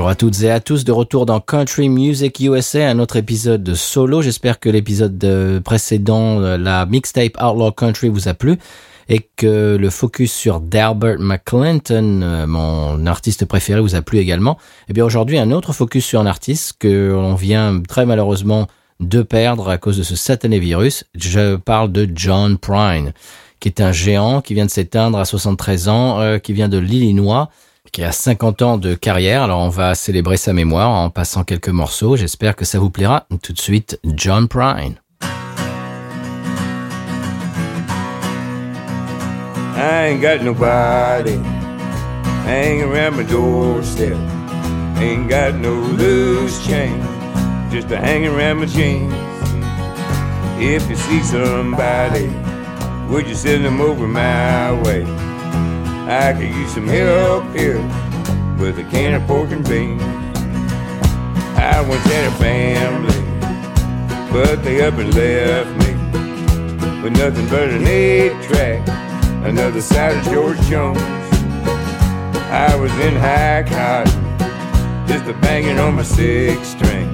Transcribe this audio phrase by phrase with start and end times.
[0.00, 3.62] Bonjour à toutes et à tous, de retour dans Country Music USA, un autre épisode
[3.62, 4.22] de solo.
[4.22, 8.56] J'espère que l'épisode précédent, la mixtape Outlaw Country, vous a plu
[9.10, 14.56] et que le focus sur Delbert McClinton, euh, mon artiste préféré, vous a plu également.
[14.88, 18.68] Eh bien aujourd'hui, un autre focus sur un artiste que l'on vient très malheureusement
[19.00, 21.04] de perdre à cause de ce satané virus.
[21.14, 23.12] Je parle de John Prine,
[23.60, 26.78] qui est un géant qui vient de s'éteindre à 73 ans, euh, qui vient de
[26.78, 27.50] l'Illinois
[27.92, 29.42] qui a 50 ans de carrière.
[29.42, 32.16] Alors on va célébrer sa mémoire en passant quelques morceaux.
[32.16, 33.26] J'espère que ça vous plaira.
[33.42, 34.96] Tout de suite, John Prine.
[39.76, 41.36] I ain't got nobody
[42.44, 44.16] hanging around my doorstep.
[44.98, 47.02] Ain't got no loose change,
[47.70, 49.14] just a hanging around my jeans.
[50.58, 52.28] If you see somebody,
[53.08, 55.29] would you send them over my way?
[56.08, 57.78] I could use some help here
[58.58, 60.02] with a can of pork and beans.
[61.56, 63.22] I once had a family,
[64.32, 68.86] but they up and left me with nothing but an eight track,
[69.44, 70.98] another side of George Jones.
[72.50, 77.08] I was in high cotton, just a banging on my six string,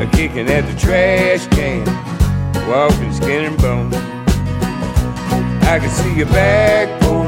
[0.00, 1.86] a kicking at the trash can,
[2.68, 3.94] walking skin and bone.
[5.64, 7.23] I could see your back porch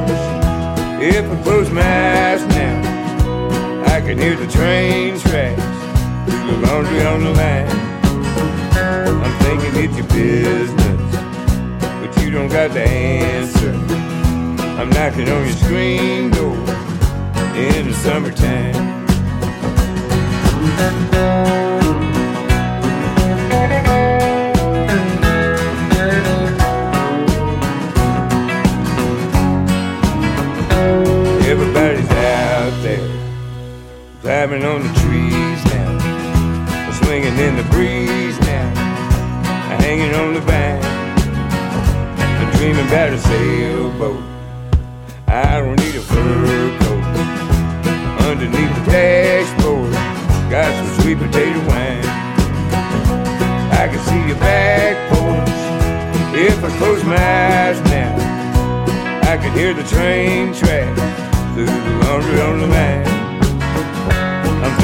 [1.09, 5.63] if I close my eyes now, I can hear the train tracks
[6.27, 7.69] through the laundry on the line.
[9.23, 11.01] I'm thinking it's your business,
[11.81, 13.73] but you don't got the answer.
[14.81, 16.57] I'm knocking on your screen door
[17.57, 18.97] in the summertime.
[34.46, 38.68] Climbing on the trees now, swinging in the breeze now,
[39.83, 40.80] hanging on the vine.
[42.14, 44.23] I'm dreaming about a sailboat.
[45.27, 47.05] I don't need a fur coat.
[48.29, 49.92] Underneath the dashboard,
[50.48, 52.06] got some sweet potato wine.
[53.74, 58.14] I can see your back porch if I close my eyes now.
[59.29, 61.01] I can hear the train tracks
[61.55, 63.16] through the laundry on the line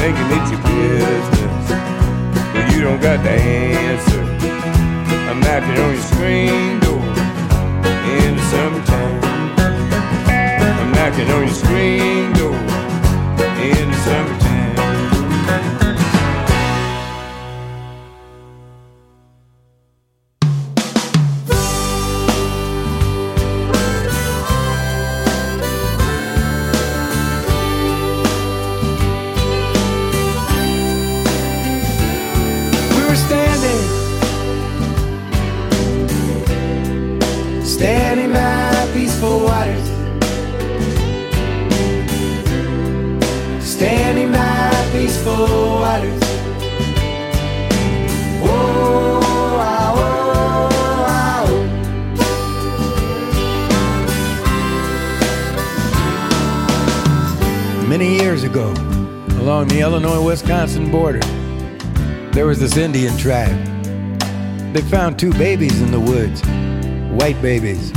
[0.03, 1.69] thinking it's your business,
[2.51, 4.21] but you don't got the answer.
[5.29, 6.99] I'm knocking on your screen door
[8.11, 9.23] in the summertime.
[10.81, 12.53] I'm knocking on your screen door
[13.63, 14.42] in the summertime.
[60.33, 61.19] Wisconsin border,
[62.31, 63.55] there was this Indian tribe.
[64.73, 66.41] They found two babies in the woods,
[67.11, 67.91] white babies.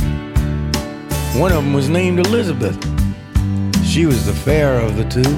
[1.35, 2.77] One of them was named Elizabeth.
[3.83, 5.35] She was the fairer of the two,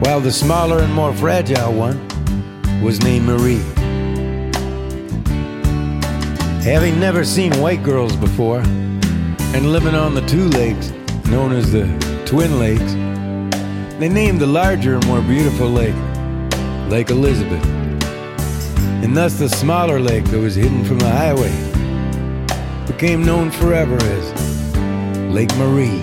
[0.00, 1.98] while the smaller and more fragile one
[2.82, 3.62] was named Marie.
[6.64, 10.92] Having never seen white girls before, and living on the two lakes
[11.26, 11.86] known as the
[12.26, 13.07] Twin Lakes,
[13.98, 15.94] they named the larger and more beautiful lake
[16.88, 17.64] Lake Elizabeth,
[19.02, 21.52] and thus the smaller lake that was hidden from the highway
[22.86, 24.32] became known forever as
[25.34, 26.00] Lake Marie.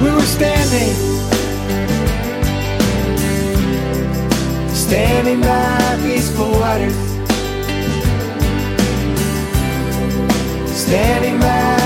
[0.00, 0.94] We were standing,
[4.72, 6.94] standing by peaceful waters,
[10.70, 11.79] standing by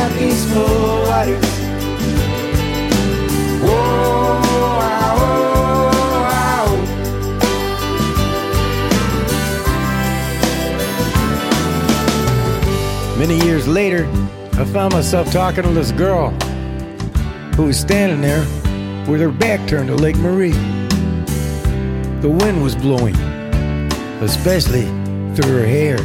[13.27, 14.07] Many years later,
[14.53, 16.29] I found myself talking to this girl
[17.57, 18.43] who was standing there
[19.11, 20.51] with her back turned to Lake Marie.
[22.21, 23.17] The wind was blowing,
[24.21, 24.83] especially
[25.35, 25.97] through her hair.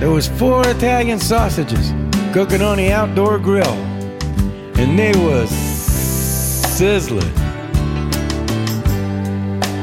[0.00, 1.94] There was four Italian sausages
[2.34, 3.72] cooking on the outdoor grill
[4.76, 7.34] and they was sizzling.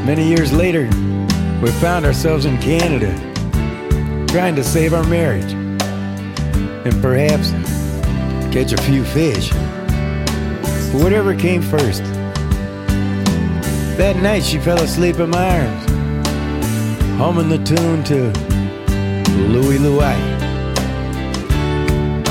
[0.06, 0.84] Many years later,
[1.60, 3.12] we found ourselves in Canada,
[4.28, 5.55] trying to save our marriage,
[6.86, 7.52] and perhaps
[8.54, 9.52] catch a few fish.
[10.94, 12.04] Whatever came first.
[13.98, 15.86] That night she fell asleep in my arms,
[17.18, 18.32] humming the tune to
[19.50, 20.36] Louie Louie.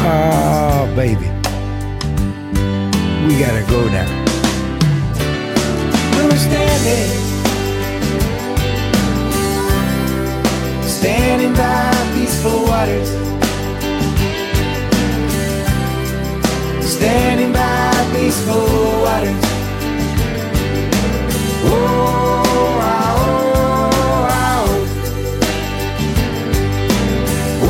[0.07, 1.29] Oh, baby,
[3.27, 4.09] we gotta go now.
[6.17, 7.11] We were standing,
[10.87, 13.24] standing by peaceful waters,
[17.05, 18.65] standing by peaceful
[19.05, 19.45] waters.
[21.67, 24.73] Oh, ah, oh, ah, oh.
[27.63, 27.69] Oh,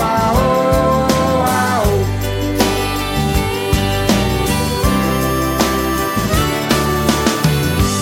[0.00, 2.00] ah, oh, ah, oh.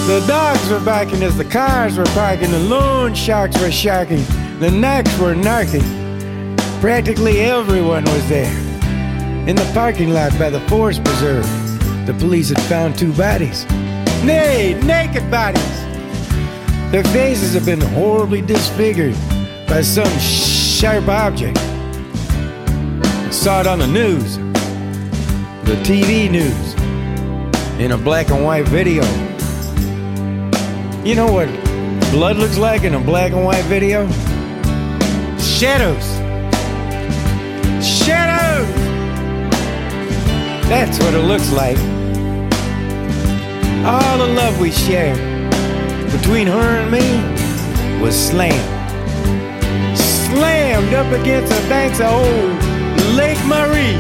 [0.07, 4.25] The dogs were barking as the cars were parking, the loan sharks were sharking,
[4.61, 5.83] the knacks were narking.
[6.81, 8.62] Practically everyone was there.
[9.44, 11.44] In the parking lot by the Forest Preserve,
[12.06, 13.67] the police had found two bodies.
[14.23, 15.83] Nay, naked bodies!
[16.93, 19.17] Their faces have been horribly disfigured
[19.67, 21.59] by some sharp object.
[21.59, 24.37] I saw it on the news,
[25.67, 26.75] the TV news,
[27.81, 29.03] in a black and white video.
[31.05, 31.49] You know what
[32.12, 34.09] blood looks like in a black and white video?
[35.38, 36.12] Shadows!
[40.73, 41.77] That's what it looks like.
[43.85, 45.19] All the love we shared
[46.11, 48.57] between her and me was slammed.
[49.99, 52.57] Slammed up against the banks of old
[53.15, 53.99] Lake Marie.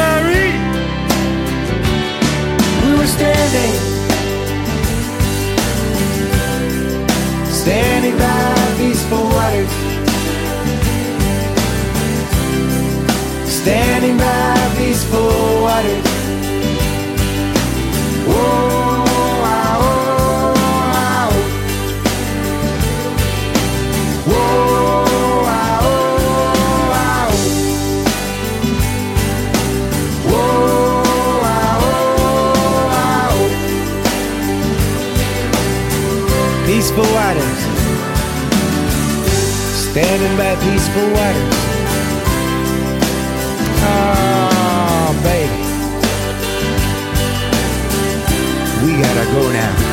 [0.00, 0.56] Marie!
[2.86, 3.72] We were standing
[7.52, 9.81] standing by peaceful waters,
[13.62, 16.04] standing by peaceful waters.
[18.26, 18.34] Oh,
[19.44, 20.54] ah, oh,
[20.94, 21.36] ah, oh.
[24.26, 24.34] Oh,
[25.46, 27.36] ah, oh, ah, oh.
[30.28, 30.40] Oh,
[31.44, 33.46] ah, oh, ah, oh.
[36.66, 37.60] Peaceful waters.
[39.86, 41.61] Standing by peaceful waters.
[43.84, 45.62] Oh, baby.
[48.84, 49.91] We gotta go now.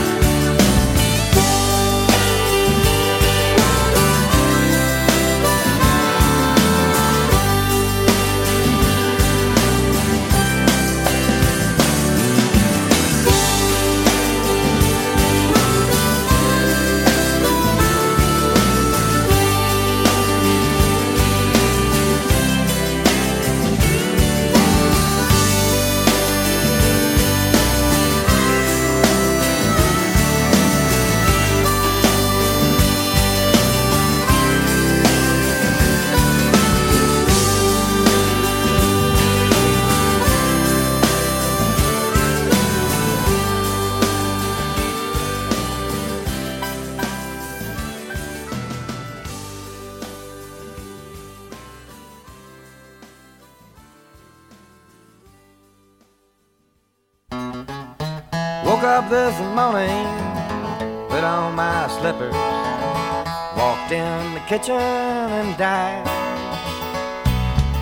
[64.49, 66.07] Kitchen and died.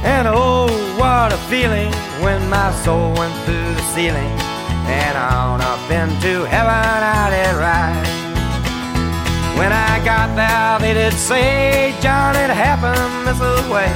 [0.03, 0.67] And oh,
[0.99, 4.35] what a feeling when my soul went through the ceiling
[4.91, 8.03] and on up into heaven I did ride.
[9.57, 13.39] When I got there, they did say, John, it happened this
[13.71, 13.87] way.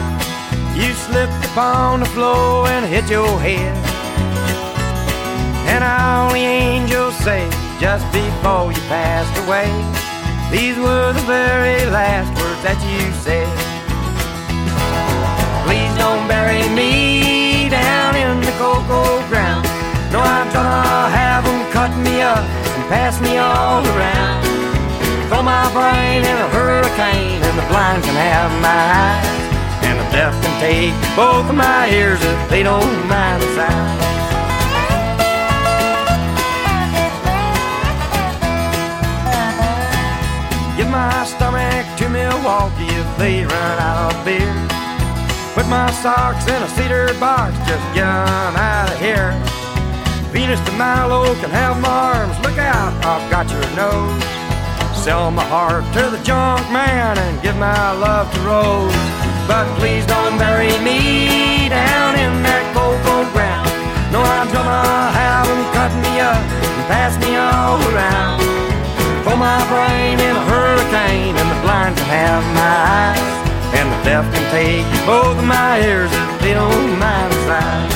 [0.74, 3.76] You slipped upon the floor and hit your head.
[5.68, 7.50] And all the angels say
[7.82, 9.68] just before you passed away,
[10.56, 13.50] these were the very last that you said.
[15.66, 19.66] Please don't bury me down in the cocoa ground.
[20.14, 24.46] No, I'm gonna have them cut me up and pass me all around.
[25.30, 29.26] Throw my brain in a hurricane, and the blind can have my eyes,
[29.82, 34.21] and the deaf can take both of my ears if they don't mind the sound.
[42.42, 44.54] Milwaukee if they run out of beer.
[45.54, 49.30] Put my socks in a cedar box, just get out of here.
[50.34, 54.24] Venus de Milo can have my arms, look out, I've got your nose.
[54.98, 58.96] Sell my heart to the junk man and give my love to Rose.
[59.46, 63.70] But please don't bury me down in that cocoa ground.
[64.10, 68.42] No, I'm gonna have them cut me up and pass me all around.
[69.22, 70.46] Throw my brain in a
[70.82, 73.20] hurricane and the blind can have my eyes.
[73.78, 77.92] And the deaf can take both of my ears if they don't mind the size.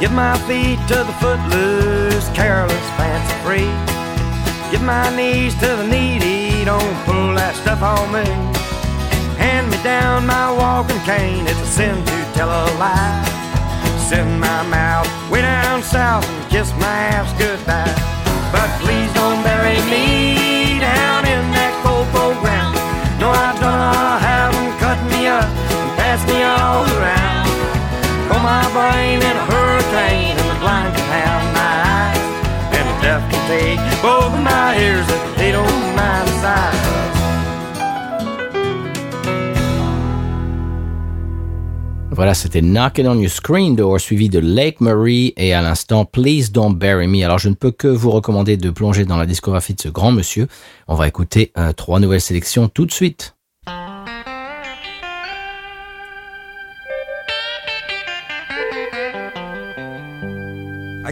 [0.00, 1.97] Give my feet to the footloose,
[2.34, 3.70] careless, fancy free.
[4.70, 8.24] Give my knees to the needy, don't pull that stuff on me.
[9.38, 13.24] Hand me down my walking cane, it's a sin to tell a lie.
[14.08, 17.92] Send my mouth way down south and kiss my ass goodbye.
[18.52, 22.76] But please don't bury me down in that cocoa ground.
[23.20, 27.48] No, I'm gonna have them cut me up and pass me all around.
[28.26, 29.57] Throw my brain in a hurricane
[42.18, 46.50] Voilà, c'était Knockin' on Your Screen Door, suivi de Lake Murray et à l'instant Please
[46.50, 47.24] Don't Bury Me.
[47.24, 50.10] Alors, je ne peux que vous recommander de plonger dans la discographie de ce grand
[50.10, 50.48] monsieur.
[50.88, 53.36] On va écouter euh, trois nouvelles sélections tout de suite.
[53.68, 53.70] I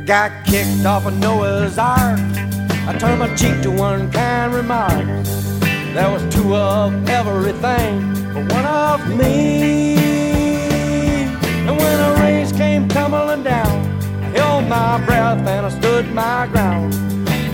[0.04, 2.18] got kicked off of Noah's Ark.
[2.88, 5.06] I turned my cheek to one kind remark.
[5.94, 10.25] There was two of everything, but one of me.
[11.66, 13.76] And when a race came tumbling down,
[14.22, 16.94] I held my breath and I stood my ground.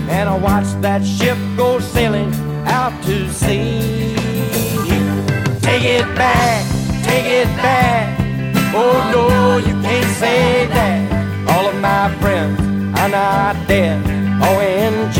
[0.07, 2.31] And I watched that ship go sailing
[2.67, 4.15] out to sea.
[5.61, 6.63] Take it back,
[7.03, 8.19] take it back.
[8.75, 11.49] Oh no, you can't say that.
[11.49, 12.59] All of my friends
[12.99, 14.03] are not dead.
[14.41, 15.19] OMG,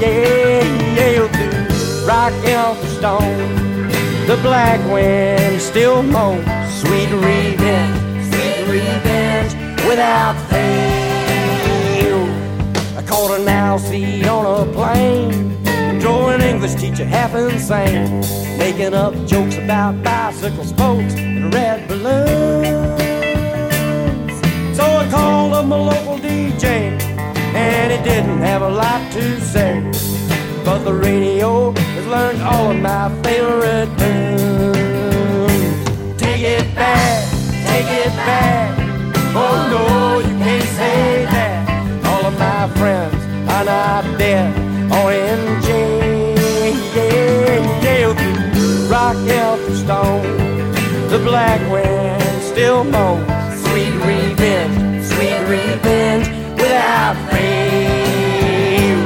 [0.00, 0.62] yeah,
[0.94, 4.26] yeah, through rock and stone.
[4.28, 6.63] The black wind still moans.
[6.84, 7.98] Sweet revenge,
[8.30, 9.54] sweet revenge
[9.88, 12.20] without fail.
[12.98, 15.54] I caught an owl seat on a plane.
[16.00, 18.20] Drove an English teacher half insane.
[18.58, 23.04] Making up jokes about bicycle spokes and red balloons.
[24.76, 26.64] So I called up my local DJ,
[27.54, 29.80] and he didn't have a lot to say.
[30.64, 34.53] But the radio has learned all of my favorite tunes.
[36.84, 37.22] Take it back,
[37.66, 38.68] take it back.
[39.34, 39.84] Oh no,
[40.20, 41.58] you can't say that.
[42.06, 44.54] All of my friends are not dead.
[44.90, 45.68] OMG,
[46.94, 48.88] yeah, yeah.
[48.90, 50.26] Rock, Elf, Stone.
[51.08, 53.26] The black wind still moans.
[53.64, 59.00] Sweet revenge, sweet revenge without fail.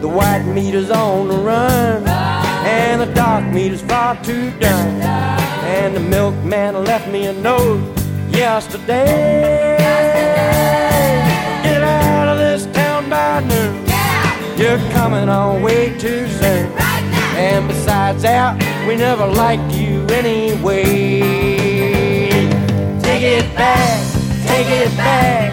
[0.00, 5.00] The white meter's on the run, and the dark meter's far too done.
[5.02, 7.82] And the milkman left me a note
[8.30, 9.76] yesterday.
[11.64, 13.84] Get out of this town by noon.
[14.56, 16.66] You're coming on way too soon.
[17.36, 18.54] And besides that,
[18.86, 21.20] we never liked you anyway.
[23.02, 23.98] Take it back,
[24.46, 25.52] take it back.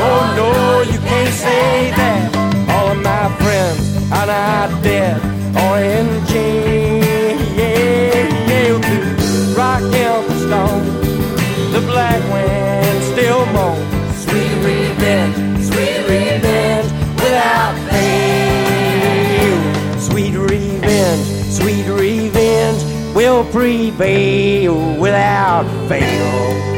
[0.00, 0.50] Oh no,
[0.90, 2.34] you can't say that.
[2.70, 5.20] All of my friends are not dead.
[5.54, 6.51] OMG, yeah,
[9.82, 10.84] Stone.
[11.72, 14.22] The black wind still moans.
[14.22, 19.58] Sweet revenge, sweet revenge without fail.
[19.98, 22.82] Sweet revenge, sweet revenge
[23.14, 26.71] will prevail without fail.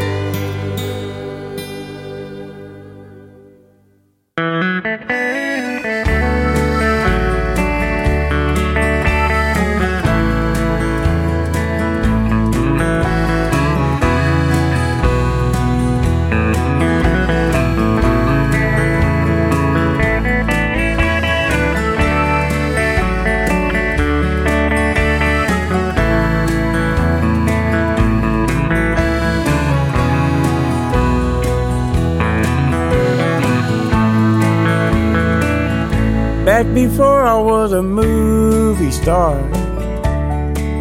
[37.35, 39.35] I was a movie star,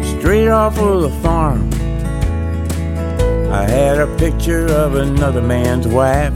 [0.04, 1.68] straight off of the farm.
[3.52, 6.32] I had a picture of another man's wife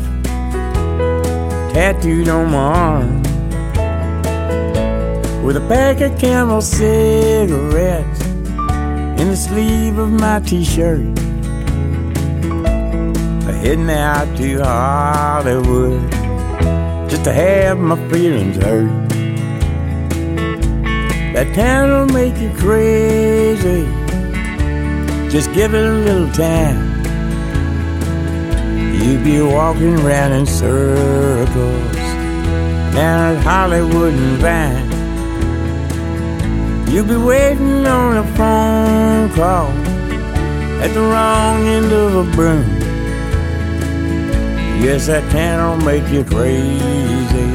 [1.72, 3.22] tattooed on my arm
[5.44, 8.20] with a pack of Camel cigarettes
[9.20, 11.16] in the sleeve of my t-shirt.
[13.46, 16.10] I heading out to Hollywood
[17.08, 19.07] just to have my feelings hurt.
[21.38, 23.86] That town will make you crazy.
[25.30, 26.98] Just give it a little time.
[29.00, 31.94] You'd be walking around in circles
[32.92, 34.90] down at Hollywood and Vine.
[36.92, 39.70] You'll be waiting on a phone call
[40.82, 42.66] at the wrong end of a broom.
[44.82, 47.48] Yes, that town'll make you crazy,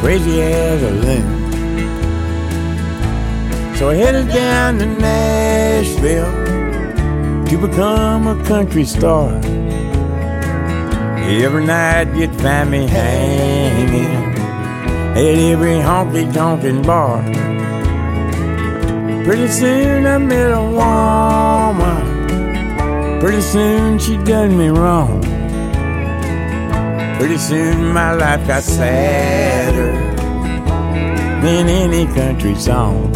[0.00, 1.35] crazy as a loon.
[3.76, 6.32] So I headed down to Nashville
[7.44, 9.30] to become a country star.
[11.28, 14.34] Every night you'd find me hanging
[15.12, 17.22] at every honky tonkin' bar.
[19.24, 22.00] Pretty soon I met a woman.
[23.20, 25.20] Pretty soon she done me wrong.
[27.18, 29.92] Pretty soon my life got sadder
[31.42, 33.12] than any country song.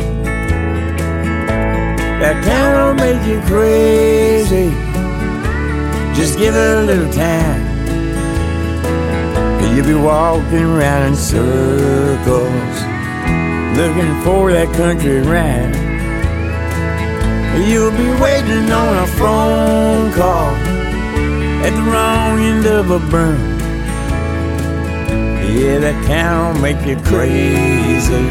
[2.20, 4.68] That town will make you crazy.
[6.14, 7.64] Just give it a little time.
[9.74, 12.76] You'll be walking around in circles,
[13.74, 15.72] looking for that country rhyme.
[17.66, 20.52] You'll be waiting on a phone call
[21.64, 23.40] at the wrong end of a broom.
[25.56, 28.28] Yeah, that town make you crazy,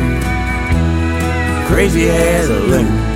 [1.73, 3.08] crazy as a loon.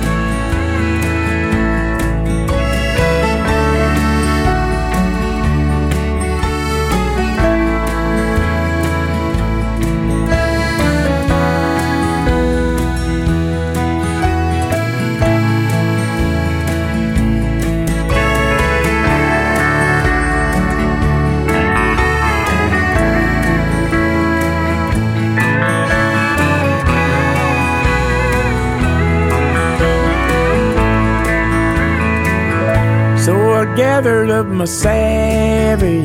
[33.94, 36.00] Gathered up my savvy,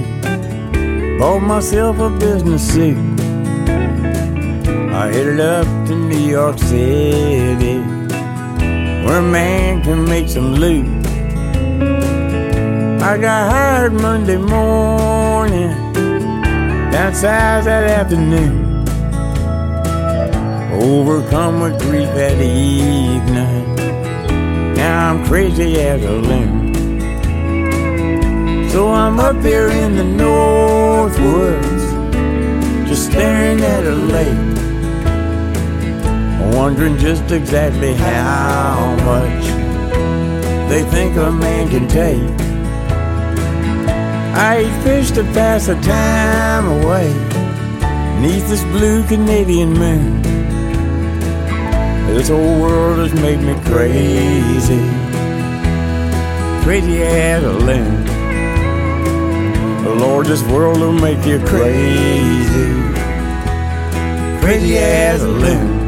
[1.18, 2.96] bought myself a business suit.
[4.94, 7.80] I headed up to New York City,
[9.04, 10.86] where a man can make some loot.
[13.02, 15.74] I got hired Monday morning,
[16.92, 18.86] down south that afternoon.
[20.80, 23.76] Overcome with grief that evening,
[24.76, 26.69] now I'm crazy as a loon.
[28.70, 31.84] So I'm up here in the North Woods,
[32.88, 34.56] just staring at a lake,
[36.56, 39.46] wondering just exactly how much
[40.70, 42.22] they think a man can take.
[44.38, 47.12] I eat fish to pass the time away,
[48.22, 50.22] neath this blue Canadian moon.
[52.14, 54.84] This whole world has made me crazy,
[56.64, 58.19] crazy as a loon.
[59.86, 62.72] Lord, this world will make you crazy,
[64.42, 65.79] crazy as a loon.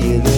[0.00, 0.29] To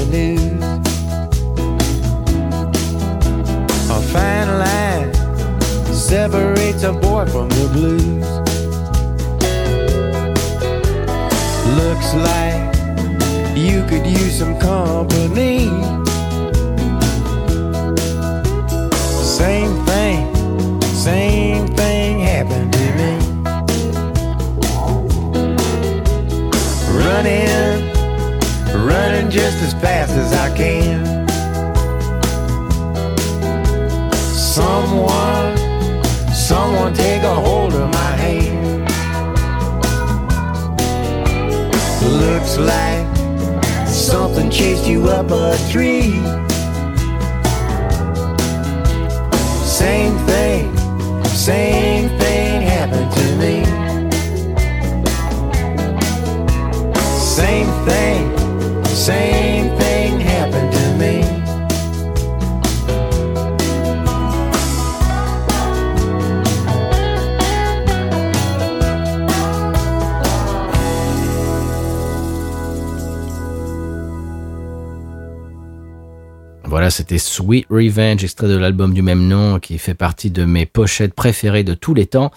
[77.42, 81.64] Sweet Revenge, extrait de l'album du même nom, qui fait partie de mes pochettes préférées
[81.64, 82.30] de tous les temps,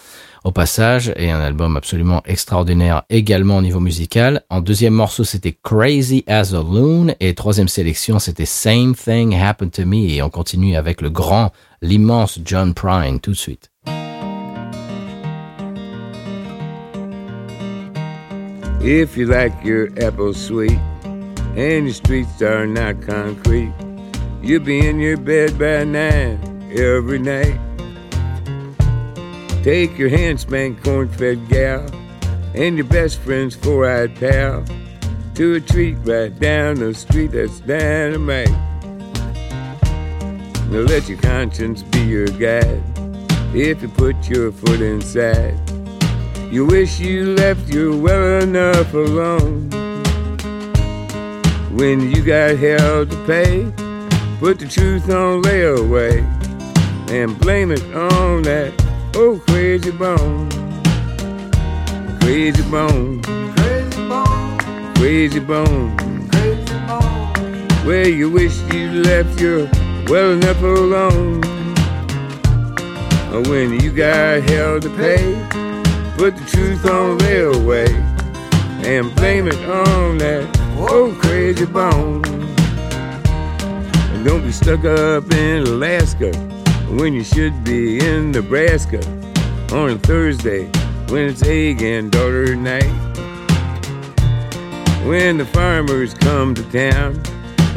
[0.43, 4.41] au passage, et un album absolument extraordinaire également au niveau musical.
[4.49, 9.71] En deuxième morceau, c'était Crazy as a Loon, et troisième sélection, c'était Same Thing Happened
[9.73, 11.51] to Me, et on continue avec le grand,
[11.83, 13.69] l'immense John Prine, tout de suite.
[18.81, 20.79] If you like your apple sweet
[21.91, 23.71] streets are not concrete,
[24.45, 26.39] you'll be in your bed by nine
[26.77, 27.59] every night.
[29.63, 31.83] Take your hand spank corn fed gal
[32.53, 34.63] and your best friend's four eyed pal
[35.33, 38.51] to a treat right down the street that's dynamite.
[40.69, 42.83] Now let your conscience be your guide
[43.55, 45.59] if you put your foot inside.
[46.51, 49.71] You wish you left you well enough alone.
[51.75, 53.84] When you got hell to pay,
[54.39, 56.19] put the truth on layaway
[57.09, 58.73] and blame it on that
[59.15, 60.49] old crazy bone.
[62.19, 63.21] Crazy bone,
[63.55, 66.27] Crazy bone, crazy bone.
[66.29, 67.67] crazy bone.
[67.85, 69.69] Where you wish you left your
[70.07, 71.41] well enough alone.
[73.49, 75.35] When you got hell to pay,
[76.17, 77.89] put the truth on layaway
[78.85, 80.45] and blame it on that
[80.77, 82.44] old crazy bone.
[84.25, 86.35] Don't be stuck up in Alaska
[86.97, 88.97] when you should be in Nebraska
[89.71, 90.65] on a Thursday
[91.09, 92.89] when it's egg and daughter night.
[95.05, 97.21] When the farmers come to town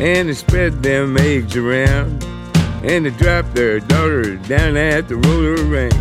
[0.00, 2.24] and they spread them eggs around
[2.82, 5.92] and they drop their daughters down at the roller rink.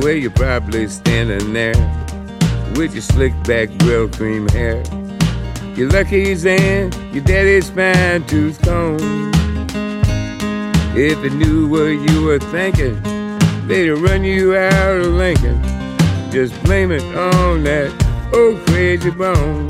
[0.00, 1.74] Where you're probably standing there
[2.76, 5.01] with your slick back Brylcreem hair.
[5.74, 9.32] Your lucky's and your daddy's fine tooth comb.
[10.94, 13.02] If they knew what you were thinking,
[13.66, 15.62] they'd run you out of Lincoln.
[16.30, 17.90] Just blame it on that
[18.34, 19.66] old crazy bone.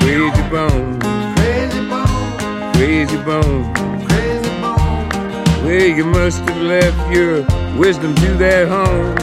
[0.00, 3.74] Crazy bone, Crazy bone, crazy bone.
[4.06, 5.64] Crazy bone.
[5.64, 7.40] Well, you must have left your
[7.78, 9.16] wisdom to that home.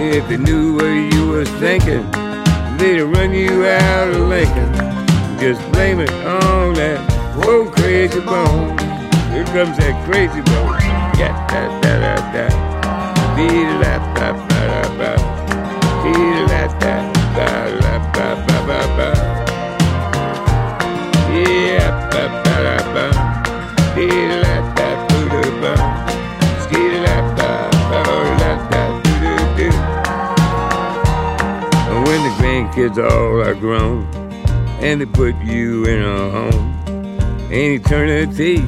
[0.00, 2.08] If they knew what you was thinking,
[2.78, 4.72] they'd run you out of Lincoln.
[5.38, 7.00] Just blame it on that
[7.46, 8.76] old crazy bone.
[9.32, 10.80] Here comes that crazy bone.
[11.18, 12.46] Yeah, da da da da.
[13.36, 15.12] Dee da da da da da.
[16.02, 17.05] Dee da da da
[32.56, 34.06] grandkids all are grown
[34.80, 36.74] and they put you in a home,
[37.50, 38.64] and eternity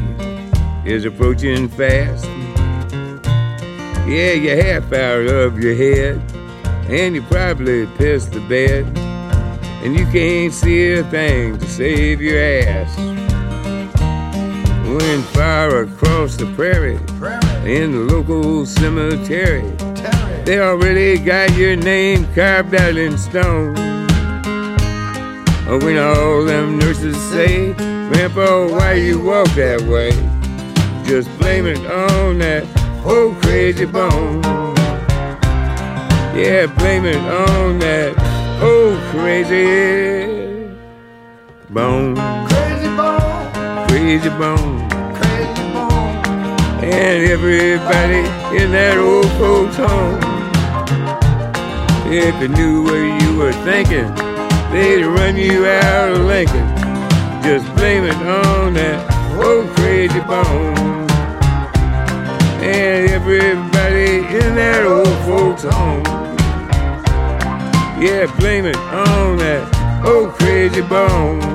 [0.85, 2.27] is approaching fast.
[4.07, 6.21] Yeah, you're half out of your head,
[6.91, 8.87] and you probably pissed the bed,
[9.83, 12.95] and you can't see a thing to save your ass.
[14.87, 16.97] When far across the prairie,
[17.65, 19.71] in the local cemetery,
[20.49, 23.75] they already got your name carved out in stone.
[25.69, 30.11] Oh, when all them nurses say, Grandpa, why you walk that way?
[31.05, 32.65] Just blame it on that
[33.05, 34.41] old crazy bone.
[36.35, 38.17] Yeah, blame it on that
[38.63, 40.75] old crazy
[41.69, 42.17] bone.
[42.49, 43.87] Crazy bone.
[43.89, 44.89] Crazy bone.
[45.15, 46.25] Crazy bone.
[46.83, 48.25] And everybody
[48.57, 50.28] in that old folks' home.
[52.11, 54.09] If they knew what you were thinking,
[54.73, 56.67] they'd run you out of Lincoln.
[57.43, 58.99] Just blame it on that
[59.37, 60.75] old crazy bone.
[62.65, 66.03] And everybody in that old folks' home.
[68.03, 71.48] Yeah, blame it on that old crazy bone.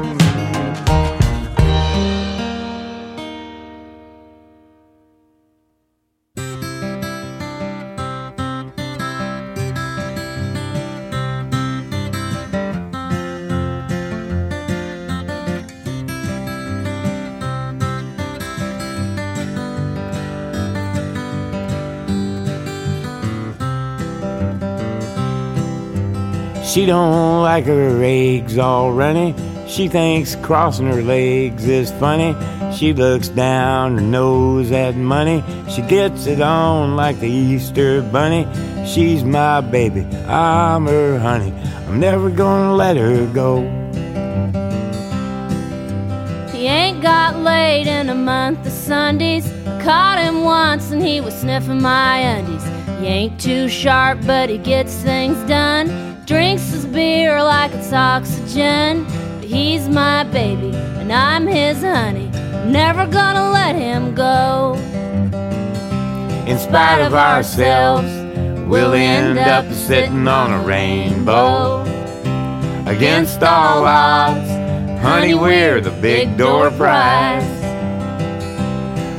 [26.74, 29.36] She don't like her eggs all runny.
[29.68, 32.36] She thinks crossing her legs is funny.
[32.76, 35.44] She looks down her nose at money.
[35.70, 38.48] She gets it on like the Easter bunny.
[38.88, 41.54] She's my baby, I'm her honey.
[41.88, 43.62] I'm never gonna let her go.
[46.52, 49.46] He ain't got laid in a month of Sundays.
[49.68, 52.64] I Caught him once and he was sniffing my undies.
[53.00, 56.13] He ain't too sharp, but he gets things done.
[56.26, 59.04] Drinks his beer like it's oxygen.
[59.36, 62.30] But he's my baby and I'm his honey.
[62.66, 64.76] Never gonna let him go.
[66.48, 68.08] In spite of ourselves,
[68.70, 71.82] we'll end up sitting on a rainbow.
[72.86, 74.50] Against all odds,
[75.02, 77.44] honey, we're the big door prize.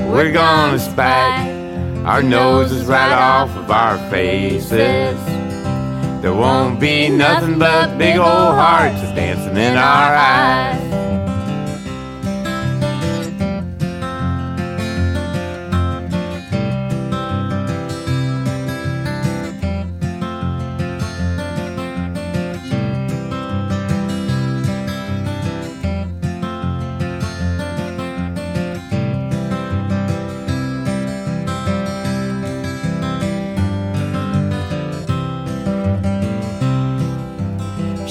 [0.09, 1.49] We're gonna spike
[2.07, 5.34] our noses right off of our faces.
[6.25, 11.04] There won't be nothing but big old hearts dancing in our eyes.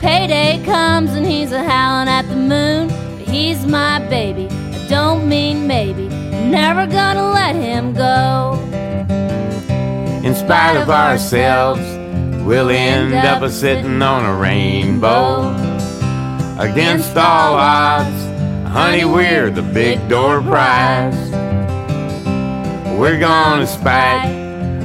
[0.00, 2.88] Payday comes and he's a howling at the moon.
[2.88, 6.06] But he's my baby, I don't mean maybe.
[6.06, 8.58] I'm never gonna let him go.
[10.26, 11.82] In spite of ourselves,
[12.44, 15.50] we'll end up a sitting on a rainbow.
[16.58, 18.24] Against all odds,
[18.68, 21.30] honey, we're the big door prize.
[22.98, 24.30] We're gonna spike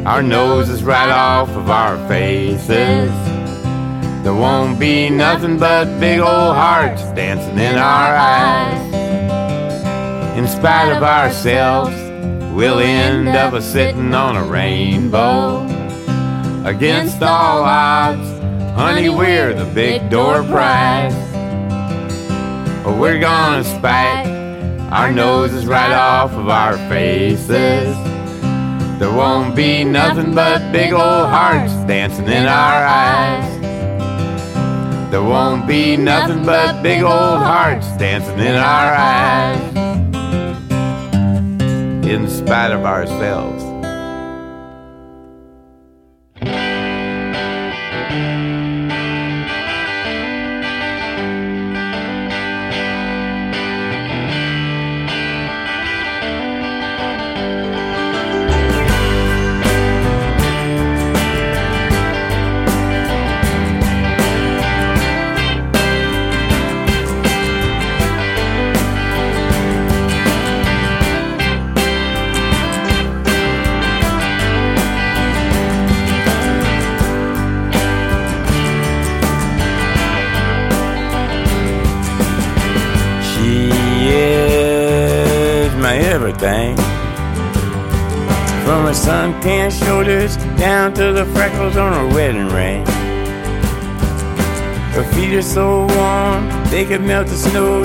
[0.06, 3.12] our noses right off of our faces.
[4.26, 8.94] There won't be nothing but big old hearts dancing in our eyes.
[10.36, 11.96] In spite of ourselves,
[12.52, 15.64] we'll end up a sitting on a rainbow.
[16.68, 18.28] Against all odds,
[18.74, 21.14] honey, we're the big door prize.
[22.84, 24.26] But we're gonna spike
[24.92, 27.96] our noses right off of our faces.
[28.98, 33.64] There won't be nothing but big old hearts dancing in our eyes.
[35.15, 39.75] There won't be nothing but big old hearts dancing in our eyes.
[42.06, 43.75] In spite of ourselves.
[97.06, 97.85] Melt the snow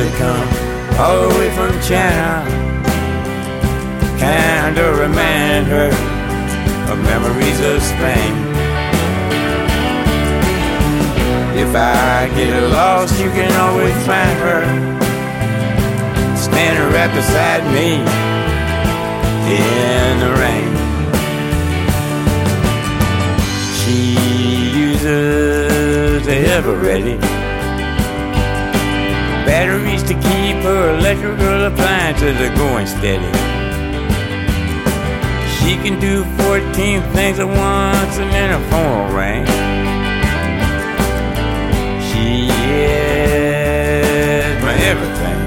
[0.00, 0.48] That come
[0.98, 2.40] all the way from China.
[4.16, 5.92] Kinda remind her
[6.90, 8.32] of memories of Spain.
[11.54, 14.64] If I get lost, you can always find her
[16.34, 18.00] standing right beside me
[19.52, 20.72] in the rain.
[23.76, 24.16] She
[24.80, 27.39] uses the Eveready
[29.50, 33.32] batteries to keep her electrical appliances are going steady.
[35.58, 39.44] She can do 14 things at once and then her phone ring.
[42.08, 42.46] She
[42.86, 43.42] is
[44.62, 45.39] my everything.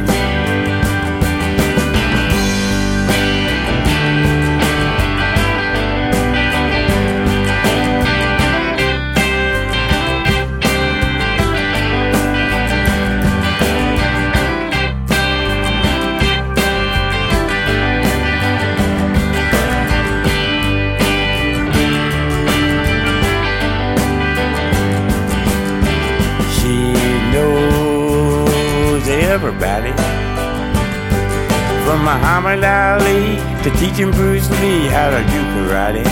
[32.03, 36.03] Muhammad Ali to teaching Bruce Lee how to do karate.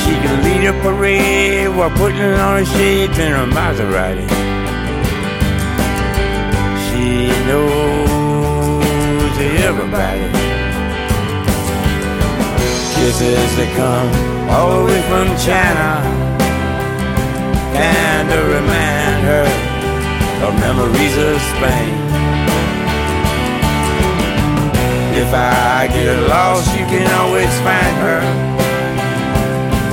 [0.00, 4.26] She can lead a parade while putting on her shades in her Maserati.
[6.86, 9.36] She knows
[9.68, 10.32] everybody.
[12.96, 14.08] Kisses that come
[14.48, 16.00] all the way from China
[17.76, 19.46] and to remind her
[20.46, 22.05] of memories of Spain.
[25.26, 28.22] If I get lost, you can always find her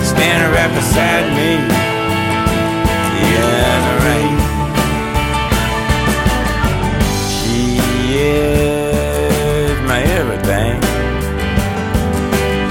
[0.05, 1.57] standing right beside me
[3.33, 4.37] in the rain.
[7.33, 7.81] She
[8.13, 10.77] is my everything.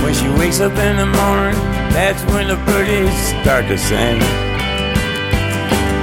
[0.05, 1.59] When she wakes up in the morning,
[1.91, 3.13] that's when the birdies
[3.43, 4.21] start to sing.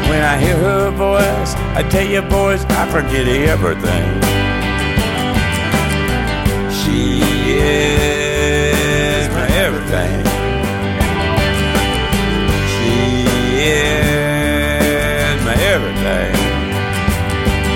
[0.10, 4.29] When I hear her voice, I tell you boys, I forget everything.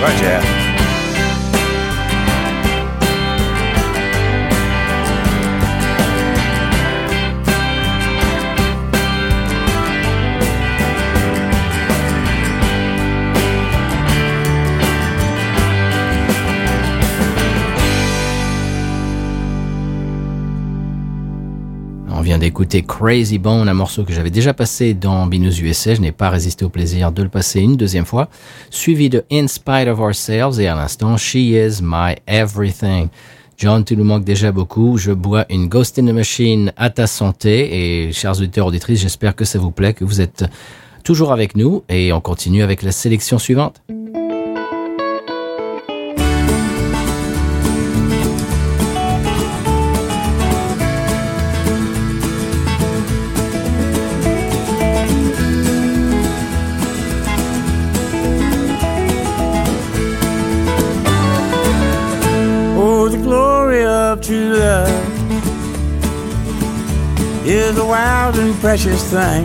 [0.03, 0.52] Rogério.
[22.43, 25.95] D'écouter Crazy Bone, un morceau que j'avais déjà passé dans Binous USA.
[25.95, 28.27] Je n'ai pas résisté au plaisir de le passer une deuxième fois.
[28.69, 33.07] Suivi de In Spite of Ourselves et à l'instant She Is My Everything.
[33.57, 34.97] John, tu nous manques déjà beaucoup.
[34.97, 38.07] Je bois une Ghost in the Machine à ta santé.
[38.07, 40.43] Et chers auditeurs, auditrices, j'espère que ça vous plaît, que vous êtes
[41.05, 41.83] toujours avec nous.
[41.87, 43.81] Et on continue avec la sélection suivante.
[68.63, 69.43] Precious thing.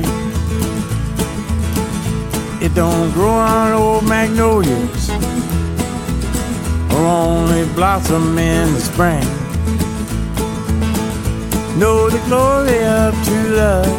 [2.62, 5.10] It don't grow on old magnolias
[6.92, 9.26] or only blossom in the spring.
[11.80, 13.96] Know the glory of true love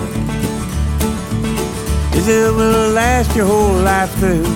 [2.15, 4.47] is it will last your whole life through.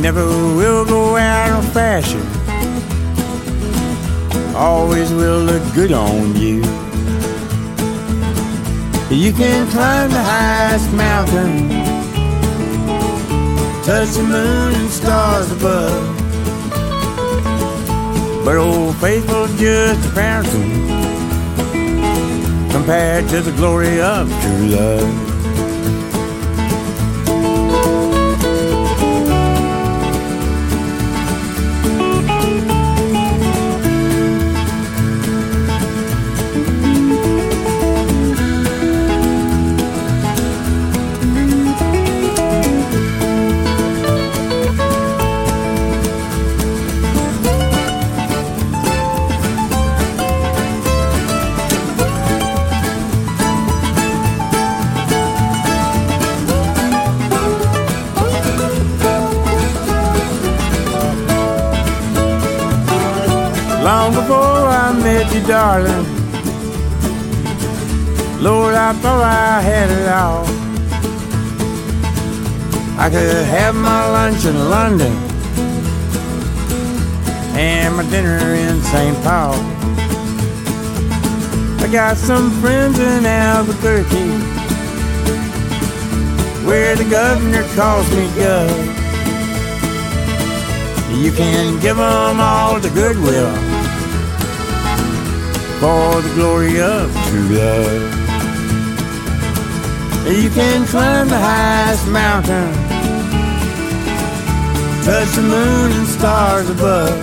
[0.00, 2.26] Never will go out of fashion
[4.56, 6.87] always will look good on you.
[9.10, 11.70] You can climb the highest mountain,
[13.82, 16.16] touch the moon and stars above.
[18.44, 20.88] But old faithful just a fountain
[22.70, 25.27] compared to the glory of true love.
[65.48, 66.04] Darling.
[68.42, 70.44] Lord, I thought I had it all.
[73.00, 75.12] I could have my lunch in London
[77.56, 79.16] and my dinner in St.
[79.24, 79.54] Paul.
[81.80, 84.28] I got some friends in Albuquerque
[86.66, 88.68] where the governor calls me Gov.
[91.16, 93.67] You can give them all the goodwill
[95.80, 98.02] for the glory of true love.
[100.26, 102.72] You can climb the highest mountain,
[105.04, 107.16] touch the moon and stars above.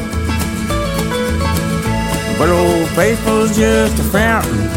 [2.37, 4.69] But old faithful's just a fountain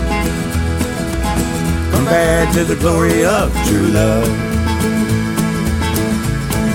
[1.93, 4.29] compared to the glory of true love.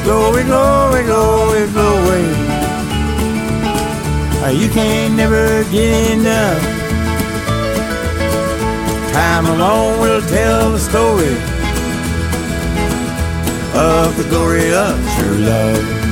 [0.06, 2.28] Glory, glory, glory, glory.
[4.54, 6.73] You can't never get enough.
[9.14, 11.36] Time alone will tell the story
[13.76, 16.03] of the glory of true love.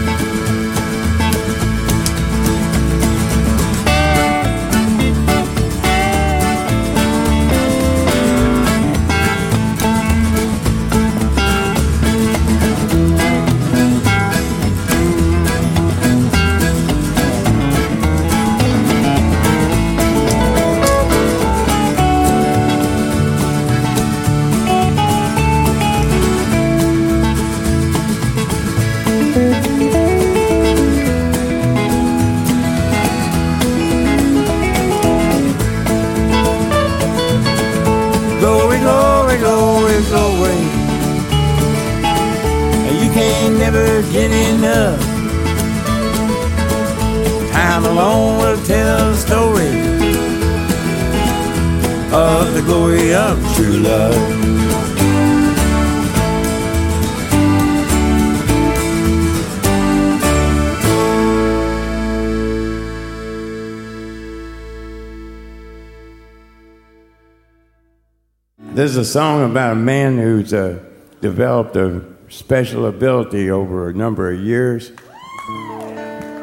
[68.91, 70.77] This is a song about a man who's uh,
[71.21, 74.91] developed a special ability over a number of years.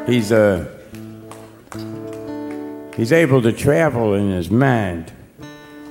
[0.07, 0.67] He's uh,
[2.95, 5.13] he's able to travel in his mind,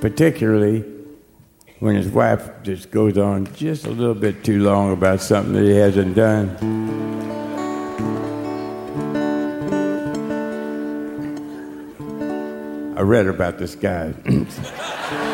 [0.01, 0.83] particularly
[1.79, 5.63] when his wife just goes on just a little bit too long about something that
[5.63, 6.57] he hasn't done.
[12.97, 14.13] I read about this guy.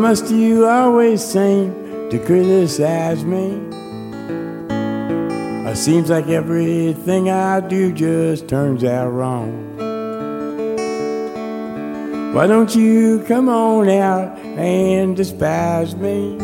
[0.00, 3.60] must you always seem to criticize me?
[5.68, 9.76] It seems like everything I do just turns out wrong.
[12.32, 16.38] Why don't you come on out and despise me?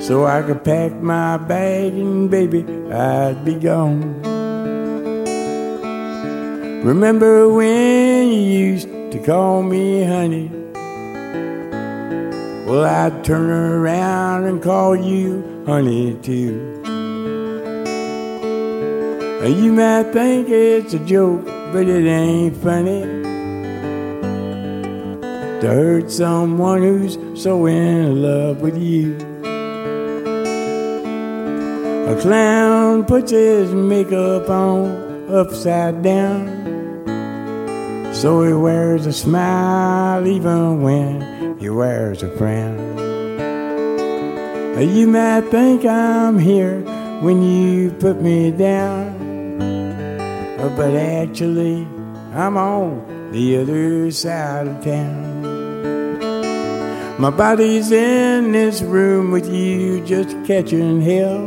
[0.00, 4.22] So I could pack my bag and baby, I'd be gone.
[6.84, 10.59] Remember when you used to call me honey?
[12.70, 16.80] Well, I'd turn around and call you honey too.
[19.42, 23.00] And You might think it's a joke, but it ain't funny
[25.60, 29.16] to hurt someone who's so in love with you.
[32.06, 36.46] A clown puts his makeup on upside down,
[38.14, 42.98] so he wears a smile even when he wears a frown.
[44.80, 46.80] You might think I'm here
[47.20, 49.58] when you put me down,
[50.56, 51.86] but actually
[52.32, 55.40] I'm on the other side of town.
[57.20, 61.46] My body's in this room with you just catching hell,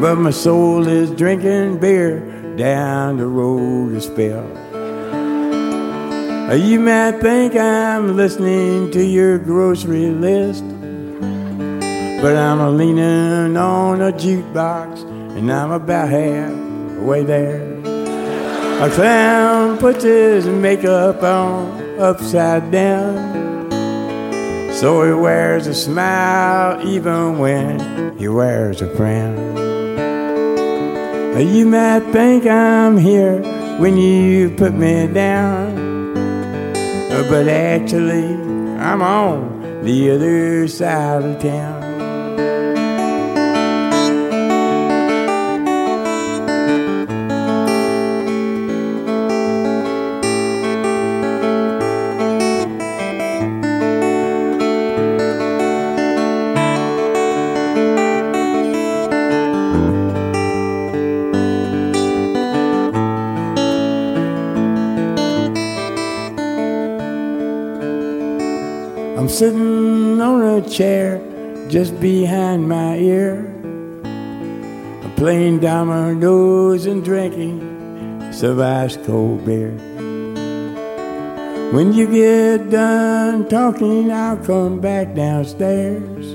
[0.00, 2.20] but my soul is drinking beer
[2.56, 4.67] down the road a spell.
[6.48, 10.64] Uh, you might think I'm listening to your grocery list,
[12.22, 15.02] but I'm leaning on a jukebox
[15.36, 17.60] and I'm about halfway there.
[18.82, 23.70] A clown puts his makeup on upside down,
[24.72, 29.36] so he wears a smile even when he wears a frown.
[31.36, 33.42] Uh, you might think I'm here
[33.78, 35.67] when you put me down.
[37.26, 38.34] But actually,
[38.78, 41.77] I'm on the other side of town.
[71.68, 73.54] Just behind my ear.
[75.16, 79.72] Playing dominoes and drinking some ice cold beer.
[81.72, 86.26] When you get done talking, I'll come back downstairs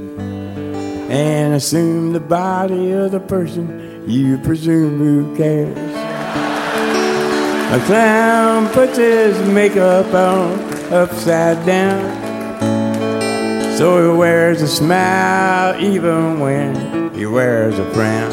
[1.09, 5.77] and assume the body of the person you presume who cares.
[7.71, 10.59] A clown puts his makeup on
[10.93, 12.22] upside down.
[13.77, 18.31] So he wears a smile even when he wears a frown.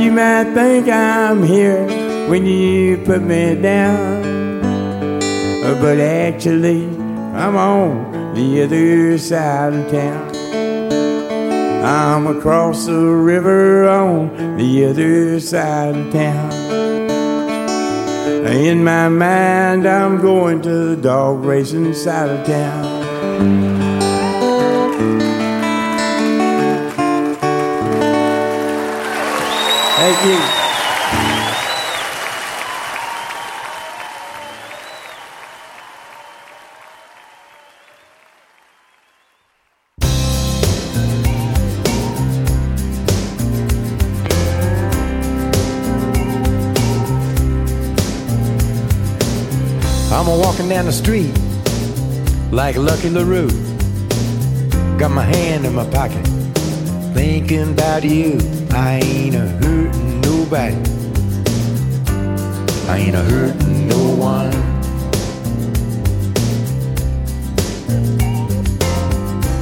[0.00, 1.86] You might think I'm here
[2.28, 4.22] when you put me down,
[5.80, 6.86] but actually
[7.34, 10.34] I'm on the other side of town.
[11.84, 16.52] I'm across the river on the other side of town.
[18.46, 22.97] In my mind, I'm going to the dog racing side of town.
[23.38, 23.50] Thank
[30.24, 30.38] you.
[50.10, 51.47] I'm walking down the street
[52.50, 53.48] like Lucky LaRue.
[54.98, 56.26] Got my hand in my pocket,
[57.14, 58.38] thinking about you.
[58.70, 60.76] I ain't a hurting nobody.
[62.88, 64.50] I ain't a hurting no one.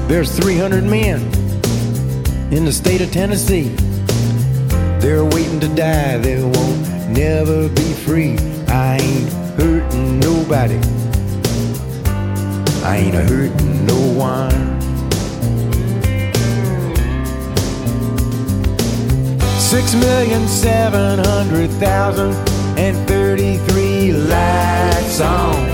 [0.08, 1.20] There's 300 men
[2.52, 3.74] in the state of Tennessee.
[5.00, 6.18] They're waiting to die.
[6.18, 8.38] They won't never be free.
[8.68, 10.95] I ain't hurting nobody.
[12.86, 14.80] I ain't hurting no one.
[19.58, 22.32] Six million seven hundred thousand
[22.78, 25.66] and thirty-three lights on.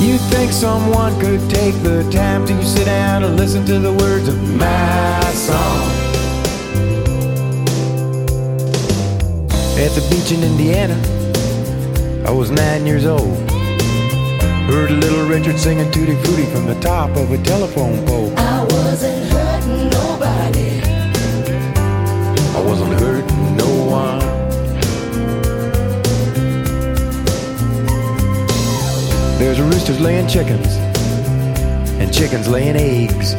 [0.00, 4.28] You think someone could take the time to sit down and listen to the words
[4.28, 5.90] of my song?
[9.76, 10.96] At the beach in Indiana,
[12.26, 13.38] I was nine years old.
[14.66, 18.36] Heard little Richard singing Tutti Frutti from the top of a telephone pole.
[18.36, 20.80] I wasn't hurting nobody.
[22.50, 24.18] I wasn't hurting no one.
[29.38, 30.66] There's roosters laying chickens,
[32.00, 33.34] and chickens laying eggs.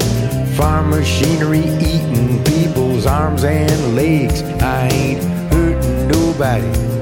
[0.56, 4.42] Farm machinery eating people's arms and legs.
[4.62, 6.97] I ain't hurting nobody.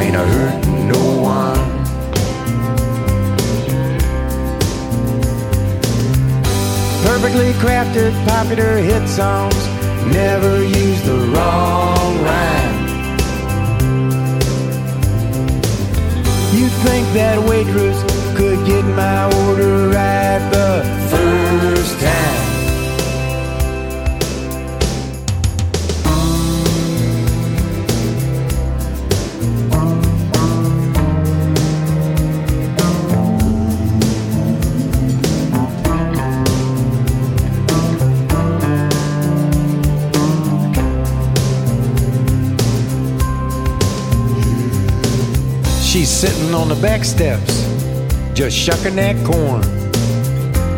[0.00, 1.60] I ain't a hurting no one.
[7.04, 9.60] Perfectly crafted popular hit songs
[10.10, 12.78] never use the wrong rhyme.
[16.54, 17.98] You'd think that waitress
[18.38, 22.29] could get my order right the first time?
[46.20, 47.64] Sitting on the back steps,
[48.34, 49.62] just shucking that corn.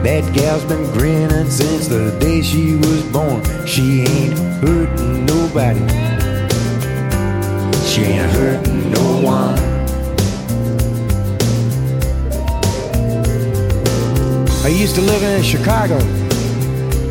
[0.04, 3.42] That gal's been grinning since the day she was born.
[3.66, 5.80] She ain't hurting nobody.
[7.88, 9.58] She ain't hurting no one.
[14.64, 15.98] I used to live in Chicago,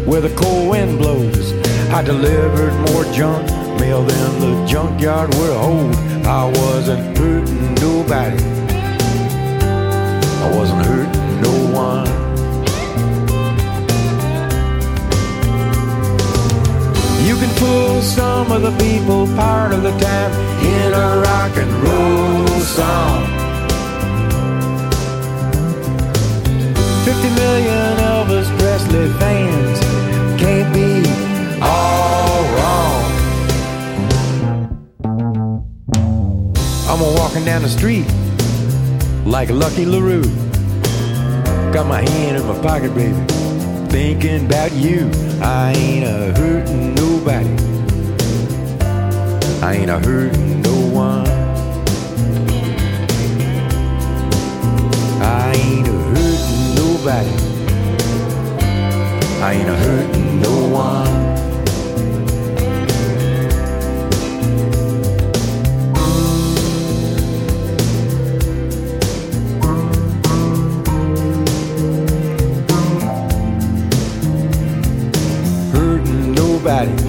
[0.09, 1.51] where the cold wind blows.
[1.91, 3.45] I delivered more junk
[3.77, 5.95] mail than the junkyard would hold.
[6.25, 8.37] I wasn't hurting nobody.
[10.45, 11.55] I wasn't hurting no
[11.85, 12.07] one.
[17.27, 20.31] You can fool some of the people part of the time
[20.63, 23.23] in a rock and roll song.
[27.05, 29.79] 50 million Elvis Presley fans
[30.39, 30.89] can't be
[31.61, 32.00] all
[36.91, 38.05] I'm a walking down the street
[39.25, 40.25] like Lucky LaRue.
[41.71, 43.15] Got my hand in my pocket, baby,
[43.87, 45.09] thinking about you.
[45.41, 47.47] I ain't a hurting nobody.
[49.63, 51.27] I ain't a hurting no one.
[55.21, 57.31] I ain't a hurting nobody.
[59.41, 61.10] I ain't a hurting no one.
[76.63, 77.00] Nobody.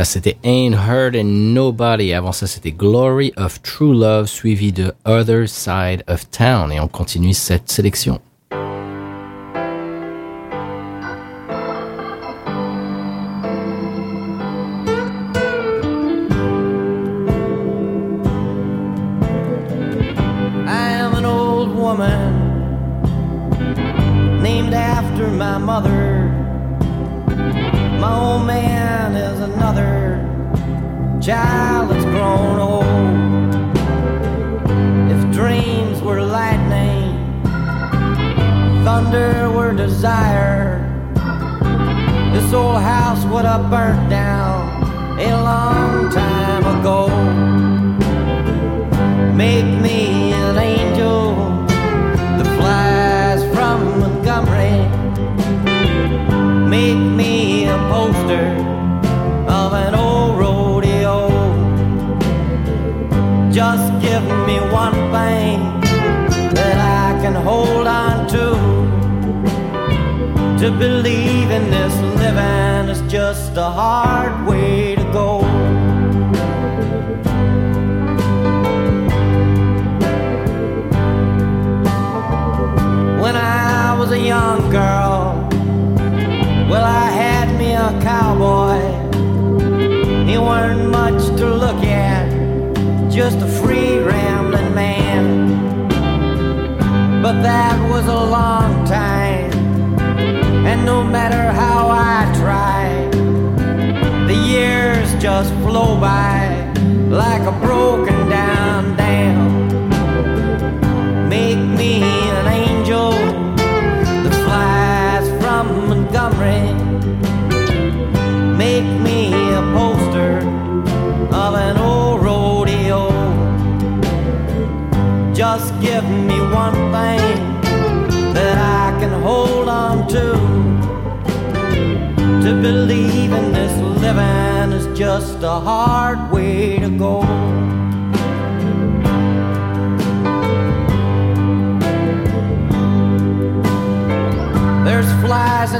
[0.00, 2.14] Voilà, c'était Ain't Hurting Nobody.
[2.14, 6.72] Avant ça, c'était Glory of True Love, suivi de Other Side of Town.
[6.72, 8.18] Et on continue cette sélection.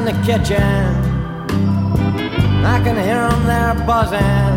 [0.00, 0.62] In the kitchen.
[2.64, 4.56] I can hear them there buzzing.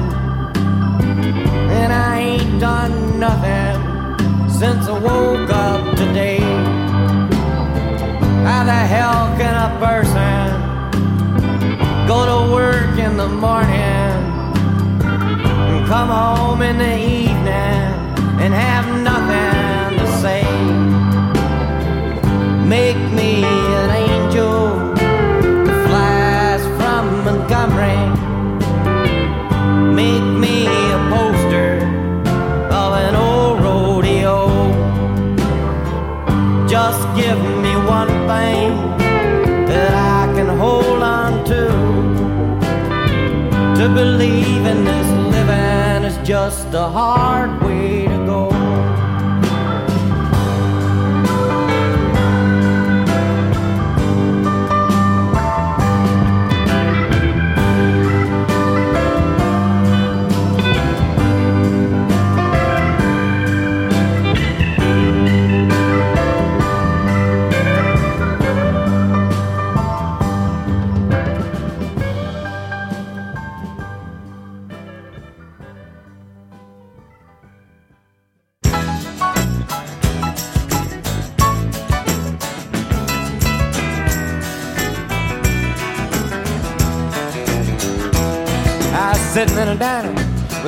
[1.79, 3.77] And I ain't done nothing
[4.49, 6.39] since I woke up today.
[8.47, 10.43] How the hell can a person
[12.07, 14.13] go to work in the morning
[15.71, 17.83] and come home in the evening
[18.43, 20.43] and have nothing to say?
[22.65, 23.62] Make me
[43.95, 48.02] In this living is just a hard way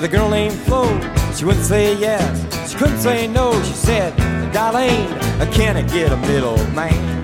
[0.05, 0.85] a girl named Flo.
[1.33, 3.51] She wouldn't say yes, she couldn't say no.
[3.63, 4.13] She said,
[4.53, 5.07] Darlene,
[5.51, 7.23] can I get a middle man?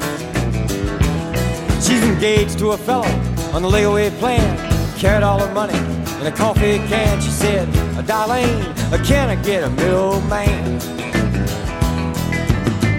[1.80, 3.12] She's engaged to a fellow
[3.54, 4.58] on the layaway plan.
[4.98, 5.78] Carried all her money
[6.20, 7.22] in a coffee can.
[7.22, 7.68] She said,
[8.08, 8.64] Darlene,
[9.06, 10.80] can I get a middle man?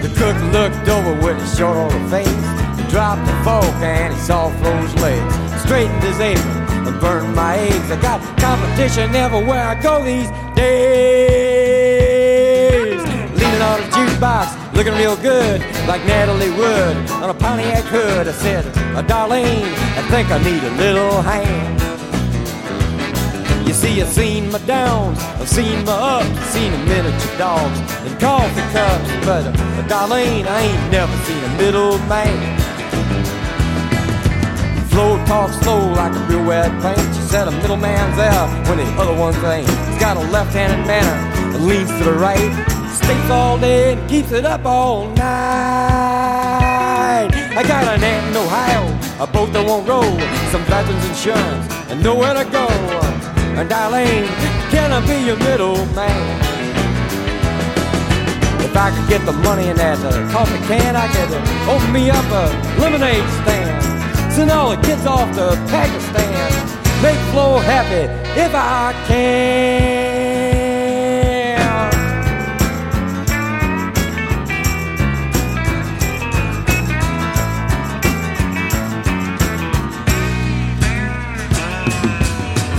[0.01, 2.27] The cook looked over with a short on face.
[2.79, 5.61] He dropped the fork and he saw Flo's legs.
[5.61, 6.52] Straightened his apron
[7.03, 7.91] burned my eggs.
[7.91, 11.03] I got competition everywhere I go these days.
[13.39, 18.29] Leaning on a jukebox, looking real good, like Natalie Wood on a Pontiac hood.
[18.29, 18.63] I said,
[19.05, 19.67] Darlene,
[19.99, 21.81] I think I need a little hand.
[23.67, 28.17] You see, I've seen my downs, I've seen my ups, seen a miniature dogs and
[28.19, 29.51] coffee cups, but uh,
[29.91, 32.52] Darlene, I ain't never seen a middle man.
[34.93, 37.15] Flo talks slow like a real wet paint.
[37.15, 39.67] She said a middleman's there when the other ones ain't.
[39.67, 41.17] He's got a left-handed manner
[41.55, 42.53] and leans to the right.
[42.93, 45.23] Stays all day and keeps it up all night.
[47.57, 48.85] I got an aunt in Ohio,
[49.23, 50.13] a boat that won't roll,
[50.51, 52.67] some veterans insurance, and nowhere to go.
[53.57, 54.27] And Darlene,
[54.69, 56.21] can I be your middleman?
[58.61, 61.33] If I could get the money in that uh, coffee can, I could
[61.69, 63.62] open me up a lemonade stand.
[64.33, 66.51] Send all the kids off to Pakistan.
[67.03, 68.09] Make Flo happy
[68.39, 70.23] if I can.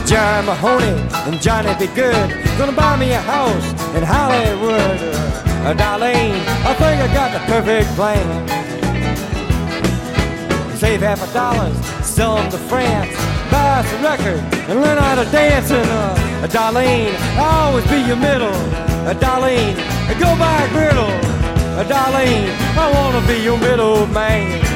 [0.05, 0.87] Jerry Mahoney
[1.27, 5.01] and Johnny Be Good gonna buy me a house in Hollywood.
[5.65, 6.35] Uh, Darlene,
[6.67, 8.64] I think I got the perfect plan.
[10.85, 11.75] Save half a dollars,
[12.05, 13.17] sell them to France,
[13.51, 15.71] buy us a record, and learn how to dance.
[15.71, 18.53] And uh, Darlene, I'll always be your middle.
[19.09, 19.77] Uh, Darlene,
[20.21, 21.09] go buy a griddle.
[21.73, 24.74] Uh, Darlene, I wanna be your middle man.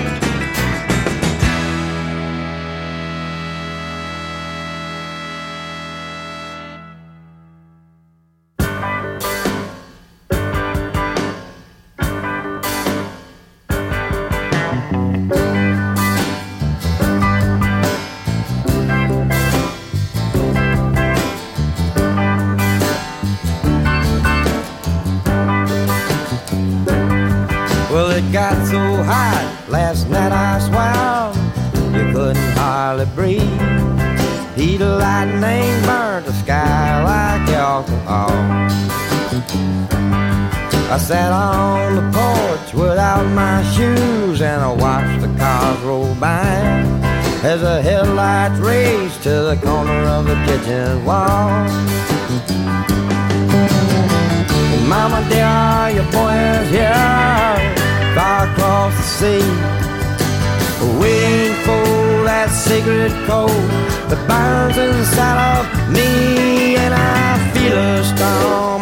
[28.33, 31.35] Got so hot last night I swam,
[31.95, 33.43] you couldn't hardly breathe.
[34.55, 38.31] Heat of lightning burned the sky like alcohol.
[40.91, 46.43] I sat on the porch without my shoes and I watched the cars roll by
[47.45, 51.49] as the headlights raced to the corner of the kitchen wall.
[62.69, 63.69] Secret code
[64.11, 68.78] that burns inside of me, and I feel a storm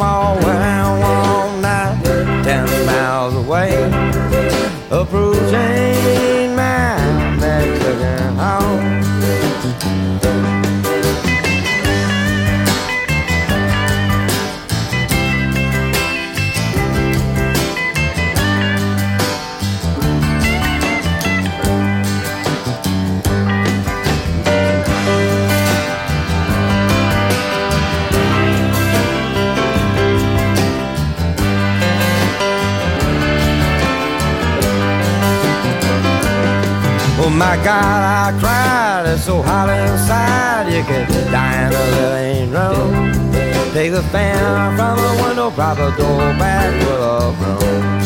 [37.64, 39.04] God, I cried.
[39.12, 40.68] It's so hot inside.
[40.72, 43.12] You could die in a living room.
[43.72, 47.96] Take the fan from the window, prop the door back with a broom.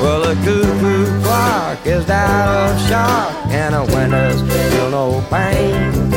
[0.00, 6.10] Well, the cuckoo clock is out of shock, and the windows feel no pain.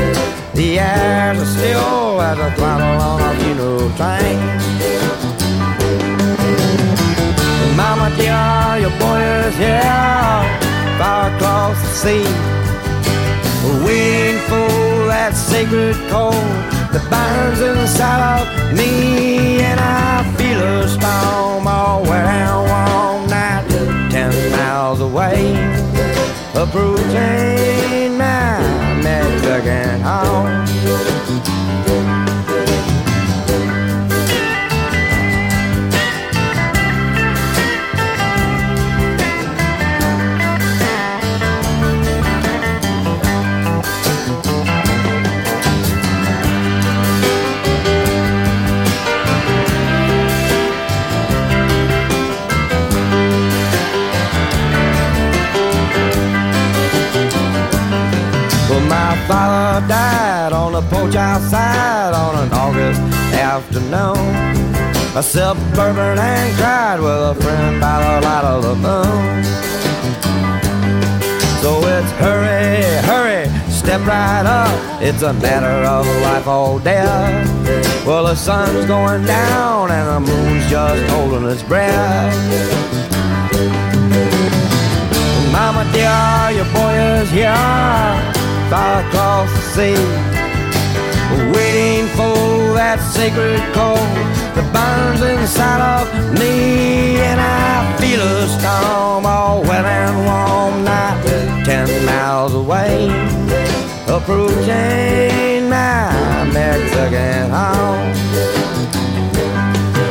[0.53, 4.39] The airs are still as a throttle on a funeral train.
[7.75, 10.45] Mama dear, your boy is here,
[11.01, 12.25] far across the sea,
[13.83, 14.69] waiting for
[15.09, 16.31] that sacred call
[16.93, 18.43] that burns inside of
[18.77, 23.65] me, and I feel a storm all around all night,
[24.11, 25.39] ten miles away,
[26.53, 28.00] approaching
[65.19, 69.43] Sipped bourbon and cried with a friend by the light of the moon.
[71.61, 75.01] So it's hurry, hurry, step right up.
[75.01, 78.05] It's a matter of life or death.
[78.05, 82.35] Well, the sun's going down and the moon's just holding its breath.
[85.51, 87.53] Mama dear, your boy is here,
[88.71, 89.95] far across the sea,
[91.53, 96.05] waiting for that sacred cold that burns inside of
[96.39, 101.21] me, and I feel a storm all wet and warm night,
[101.65, 103.09] ten miles away,
[104.07, 108.11] approaching my Mexican home,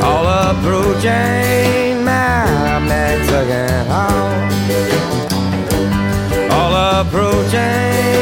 [0.03, 4.39] all approaching my Mexican home.
[6.53, 8.20] All approaching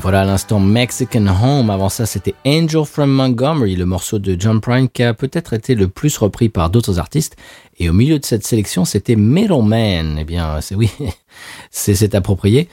[0.00, 1.68] voilà à l'instant Mexican Home.
[1.68, 5.74] Avant ça, c'était Angel from Montgomery, le morceau de John Prine qui a peut-être été
[5.74, 7.36] le plus repris par d'autres artistes.
[7.78, 10.16] Et au milieu de cette sélection, c'était Middleman.
[10.18, 10.90] Eh bien, c'est oui,
[11.70, 12.68] c'est approprié.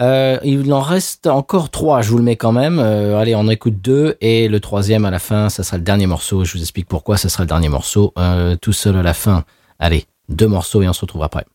[0.00, 2.78] Euh, il en reste encore trois, je vous le mets quand même.
[2.78, 6.06] Euh, allez, on écoute deux et le troisième à la fin, ça sera le dernier
[6.06, 6.44] morceau.
[6.44, 8.12] Je vous explique pourquoi ça sera le dernier morceau.
[8.18, 9.44] Euh, tout seul à la fin.
[9.78, 11.46] Allez, deux morceaux et on se retrouve après.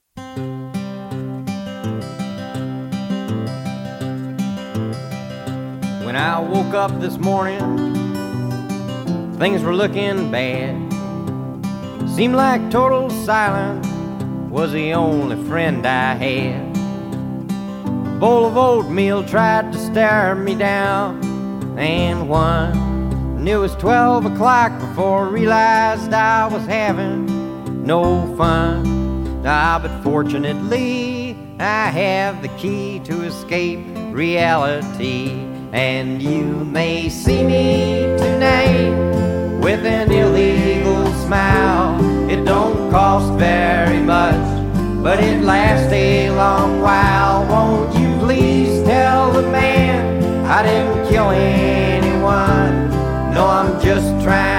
[6.21, 7.59] I woke up this morning,
[9.39, 10.75] things were looking bad.
[12.07, 13.87] Seemed like total silence
[14.51, 16.77] was the only friend I had.
[18.05, 21.23] A bowl of oatmeal tried to stare me down,
[21.79, 22.77] and one.
[23.39, 29.41] And it was 12 o'clock before I realized I was having no fun.
[29.43, 33.79] Ah, but fortunately, I have the key to escape
[34.11, 35.50] reality.
[35.73, 38.91] And you may see me tonight
[39.63, 41.97] with an illegal smile.
[42.29, 44.35] It don't cost very much,
[45.01, 47.45] but it lasts a long while.
[47.45, 52.89] Won't you please tell the man I didn't kill anyone?
[53.33, 54.50] No, I'm just trying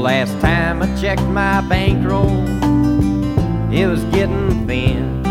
[0.00, 2.46] last time I checked my bankroll,
[3.70, 5.22] it was getting thin.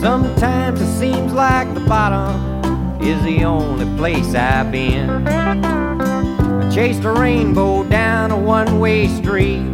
[0.00, 5.26] Sometimes it seems like the bottom is the only place I've been.
[5.26, 9.64] I chased a rainbow down a one way street,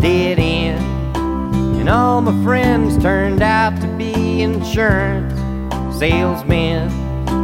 [0.00, 1.16] dead end.
[1.78, 5.34] And all my friends turned out to be insurance
[5.98, 6.88] salesmen.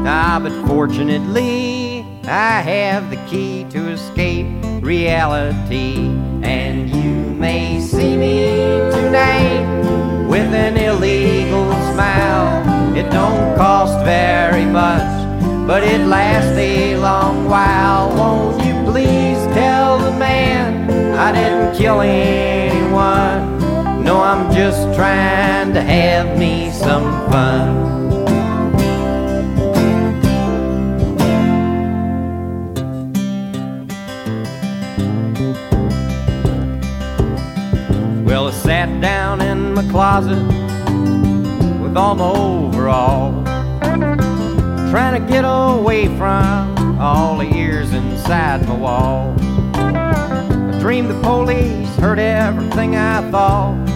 [0.07, 4.47] Ah, but fortunately, I have the key to escape
[4.89, 5.97] reality.
[6.43, 7.13] And you
[7.45, 8.57] may see me
[8.91, 9.67] tonight
[10.27, 12.97] with an illegal smile.
[12.97, 15.11] It don't cost very much,
[15.67, 18.09] but it lasts a long while.
[18.17, 23.59] Won't you please tell the man I didn't kill anyone?
[24.03, 27.98] No, I'm just trying to have me some fun.
[38.69, 40.45] Sat down in my closet
[41.81, 43.43] with all my overalls,
[44.91, 49.35] trying to get away from all the ears inside my wall.
[49.73, 53.89] I dreamed the police heard everything I thought.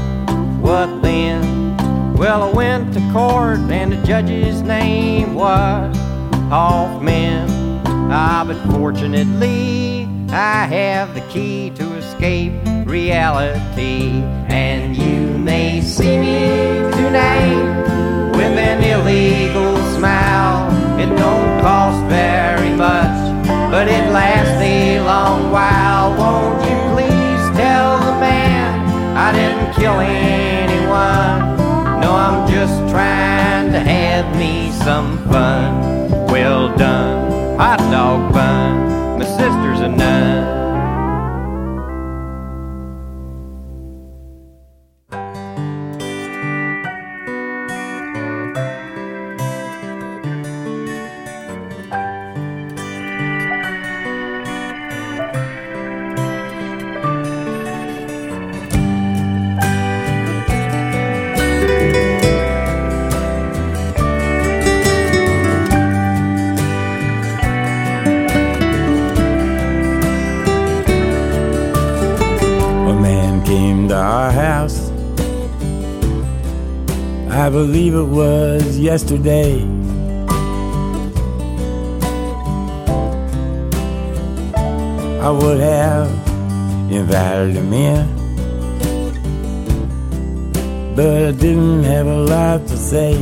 [0.63, 1.77] What then?
[2.15, 5.95] Well, I went to court and the judge's name was
[6.49, 7.47] Hoffman.
[8.11, 12.55] Ah, but fortunately, I have the key to escape
[12.93, 14.23] reality.
[14.53, 16.41] And you may see me
[16.93, 17.65] tonight
[18.37, 20.69] with an illegal smile.
[21.01, 23.17] It don't cost very much,
[23.73, 26.11] but it lasts a long while.
[26.21, 31.41] Won't you please tell the man I didn't kill anyone?
[32.03, 36.27] No, I'm just trying to have me some fun.
[36.27, 39.19] Well done, hot dog bun.
[39.19, 40.62] My sister's a nun.
[78.83, 79.63] Yesterday.
[85.23, 86.11] I would have
[86.91, 88.07] invited him in,
[90.97, 93.15] but I didn't have a lot to say.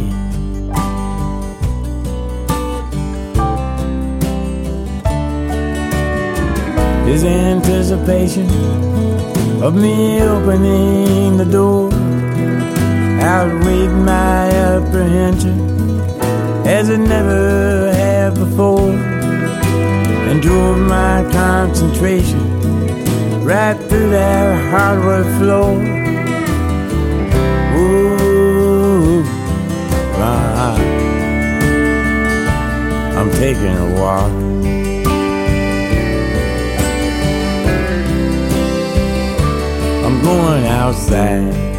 [7.04, 8.48] His anticipation
[9.62, 11.99] of me opening the door
[13.20, 15.58] outweighed my apprehension
[16.66, 18.90] as it never had before
[20.30, 22.40] and drove my concentration
[23.44, 25.72] right through that hardwood floor.
[27.76, 29.22] Ooh,
[30.16, 30.76] ah,
[33.18, 34.30] I'm taking a walk.
[40.06, 41.69] I'm going outside.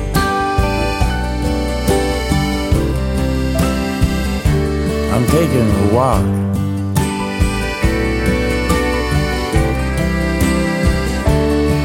[5.14, 6.24] I'm taking a walk.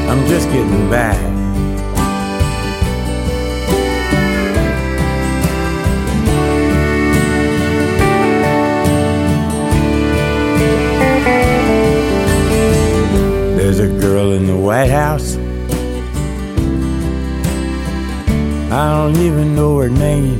[0.09, 1.17] I'm just getting back.
[13.57, 15.35] There's a girl in the White House.
[18.71, 20.39] I don't even know her name.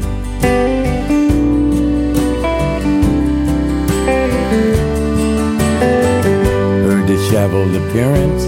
[7.37, 8.45] Disheveled appearance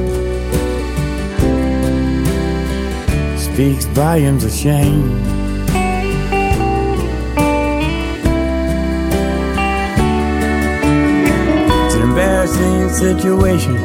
[3.40, 5.12] speaks volumes of shame.
[11.86, 13.76] It's an embarrassing situation,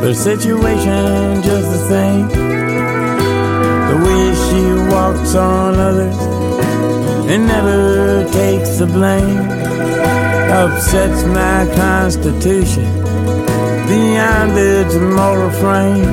[0.00, 2.28] but a situation just the same.
[3.88, 4.62] The way she
[4.94, 6.16] walks on others
[7.28, 9.48] and never takes the blame
[10.48, 13.07] upsets my constitution
[13.88, 16.04] beyond its moral frame.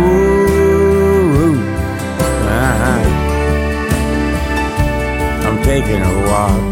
[0.00, 1.54] Ooh,
[5.46, 6.62] I'm taking a walk.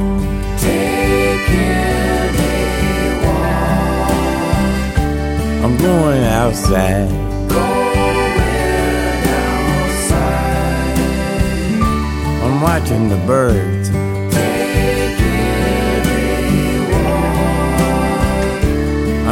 [5.65, 7.11] I'm going outside.
[12.43, 13.74] I'm watching the birds.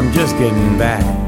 [0.03, 1.22] I'm just getting back.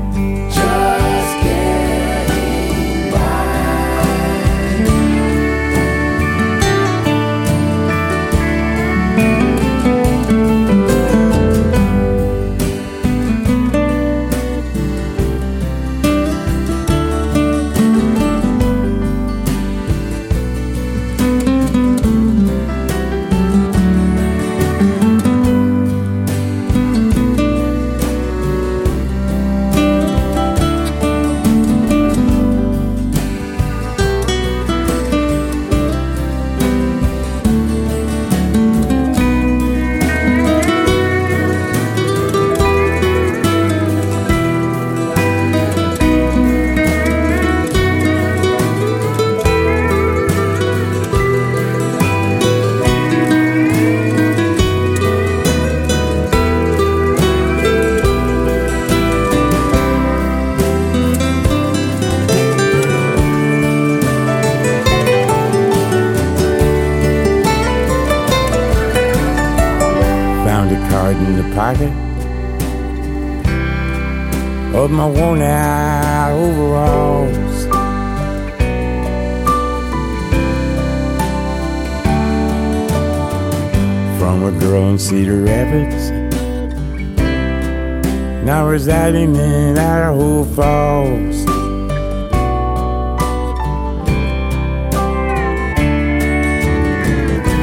[74.75, 77.66] Of my worn out overalls.
[84.19, 86.11] From a girl in Cedar Rapids,
[88.44, 91.47] now residing in Idaho Falls.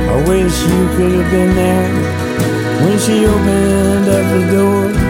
[0.08, 5.01] I wish you could have been there when she opened up the door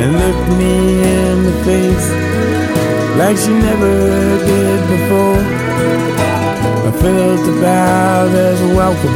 [0.00, 2.08] and looked me in the face
[3.18, 3.94] like she never
[4.50, 5.42] did before.
[6.88, 9.14] I felt about as welcome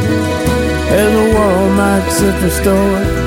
[1.01, 3.24] as a Walmart superstore.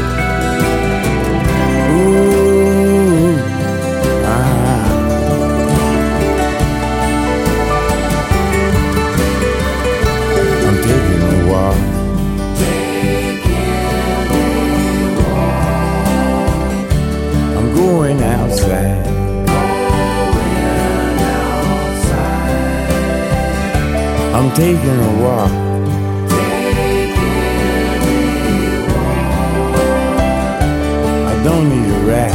[24.59, 25.51] Taking a walk.
[31.31, 32.35] I don't need a ride.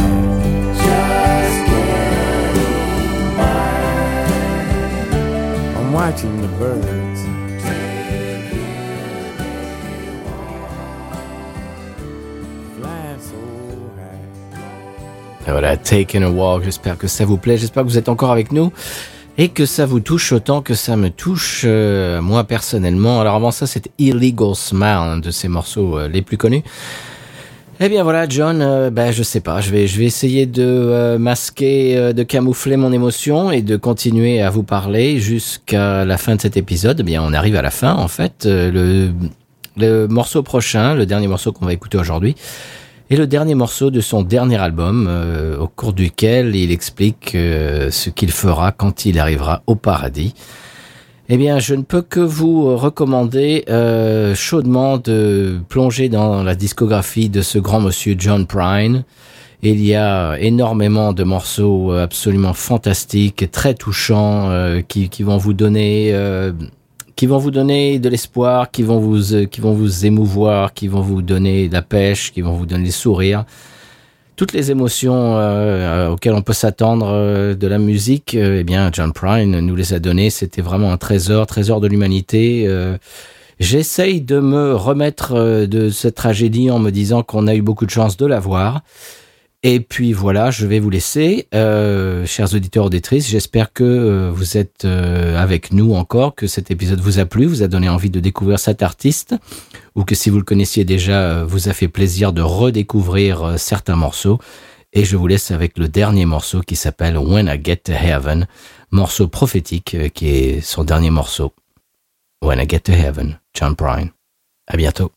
[5.76, 7.04] I'm watching the birds.
[15.46, 18.50] Voilà, Taken a Walk, j'espère que ça vous plaît, j'espère que vous êtes encore avec
[18.50, 18.72] nous
[19.36, 23.20] et que ça vous touche autant que ça me touche euh, moi personnellement.
[23.20, 26.62] Alors avant ça, c'était Illegal Smile, un de ces morceaux euh, les plus connus.
[27.80, 30.62] Eh bien voilà, John, euh, ben je sais pas, je vais je vais essayer de
[30.62, 36.16] euh, masquer, euh, de camoufler mon émotion et de continuer à vous parler jusqu'à la
[36.16, 37.00] fin de cet épisode.
[37.00, 38.44] Eh bien, on arrive à la fin en fait.
[38.46, 39.10] Le
[39.76, 42.36] le morceau prochain, le dernier morceau qu'on va écouter aujourd'hui,
[43.10, 47.90] Et le dernier morceau de son dernier album, euh, au cours duquel il explique euh,
[47.90, 50.32] ce qu'il fera quand il arrivera au paradis.
[51.28, 57.28] Eh bien, je ne peux que vous recommander euh, chaudement de plonger dans la discographie
[57.28, 59.04] de ce grand monsieur John Prine.
[59.62, 64.50] Il y a énormément de morceaux absolument fantastiques très touchants
[64.88, 66.12] qui, vont vous donner
[67.16, 70.88] qui vont vous donner de l'espoir, qui vont vous euh, qui vont vous émouvoir, qui
[70.88, 73.44] vont vous donner de la pêche, qui vont vous donner des sourires.
[74.36, 78.90] Toutes les émotions euh, auxquelles on peut s'attendre euh, de la musique, euh, eh bien
[78.92, 80.30] John Prine nous les a données.
[80.30, 82.64] C'était vraiment un trésor, trésor de l'humanité.
[82.66, 82.96] Euh,
[83.60, 87.86] J'essaye de me remettre euh, de cette tragédie en me disant qu'on a eu beaucoup
[87.86, 88.80] de chance de la voir.
[89.66, 93.26] Et puis voilà, je vais vous laisser, euh, chers auditeurs auditrices.
[93.26, 97.46] J'espère que euh, vous êtes euh, avec nous encore, que cet épisode vous a plu,
[97.46, 99.34] vous a donné envie de découvrir cet artiste,
[99.94, 104.38] ou que si vous le connaissiez déjà, vous a fait plaisir de redécouvrir certains morceaux.
[104.92, 108.46] Et je vous laisse avec le dernier morceau qui s'appelle When I Get to Heaven,
[108.90, 111.54] morceau prophétique qui est son dernier morceau.
[112.42, 114.10] When I Get to Heaven, John Prine.
[114.66, 115.10] À bientôt.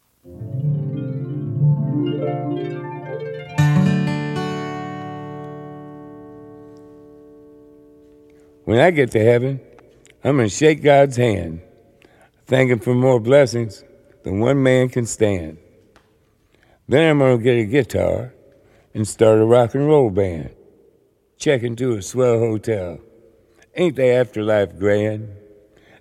[8.67, 9.61] When I get to heaven,
[10.25, 11.61] I'm going to shake God's hand,
[12.47, 13.85] thank Him for more blessings
[14.25, 15.57] than one man can stand.
[16.85, 18.33] Then I'm going to get a guitar
[18.93, 20.49] and start a rock and roll band.
[21.37, 22.99] Check into a swell hotel.
[23.73, 25.29] Ain't the afterlife grand?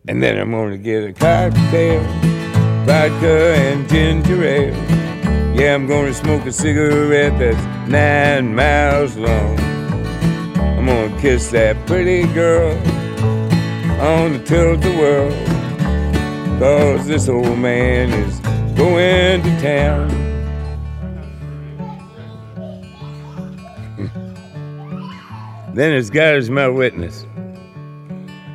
[0.09, 2.03] And then I'm going to get a cocktail,
[2.85, 4.75] vodka and ginger ale.
[5.55, 9.66] Yeah, I'm going to smoke a cigarette that's nine miles long.
[10.89, 12.71] I'm gonna kiss that pretty girl
[14.01, 15.33] on the tilt-a-whirl.
[16.61, 18.39] Cause this old man is
[18.79, 20.09] going to town.
[25.75, 27.27] then as God is my witness,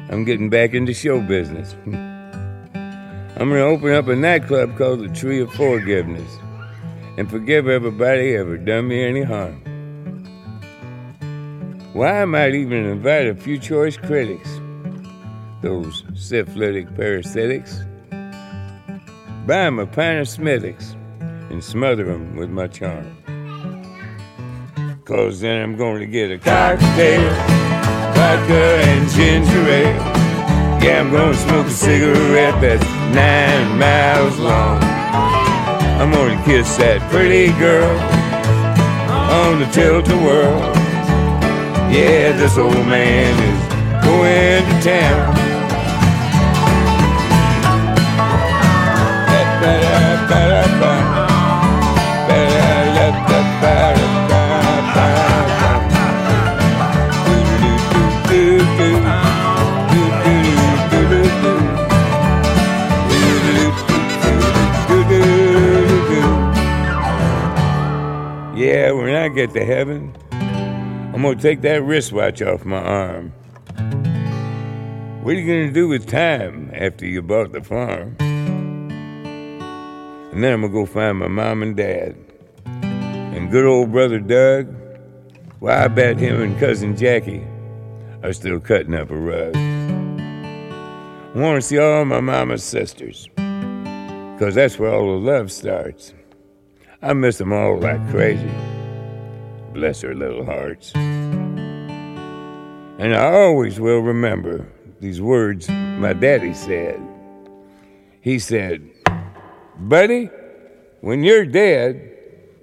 [0.09, 1.75] I'm getting back into show business.
[1.85, 6.31] I'm gonna open up a nightclub called the Tree of Forgiveness
[7.17, 9.60] and forgive everybody ever done me any harm.
[11.93, 14.49] Why, I might even invite a few choice critics,
[15.61, 17.85] those syphilitic parasitics.
[19.45, 20.27] Buy 'em a pint of
[21.49, 23.17] and smother 'em with my charm.
[25.03, 27.29] Cause then I'm going to get a cocktail,
[28.15, 30.21] vodka and ginger ale.
[30.81, 34.81] Yeah, I'm gonna smoke a cigarette that's nine miles long.
[35.99, 37.99] I'm gonna kiss that pretty girl
[39.29, 40.80] on the tilt-a-whirl.
[41.91, 45.41] Yeah, this old man is going to town.
[68.55, 70.15] Yeah, when I get to heaven,
[71.21, 73.29] I'm gonna take that wristwatch off my arm.
[75.21, 78.15] What are you gonna do with time after you bought the farm?
[80.31, 82.15] And then I'm gonna go find my mom and dad.
[82.73, 84.73] And good old brother Doug,
[85.59, 87.45] well, I bet him and cousin Jackie
[88.23, 89.55] are still cutting up a rug.
[89.55, 93.29] I wanna see all my mama's sisters,
[94.39, 96.15] cause that's where all the love starts.
[96.99, 98.49] I miss them all like crazy.
[99.73, 100.91] Bless her little hearts.
[103.01, 104.67] And I always will remember
[104.99, 107.01] these words my daddy said.
[108.21, 108.87] He said,
[109.79, 110.29] Buddy,
[110.99, 112.15] when you're dead,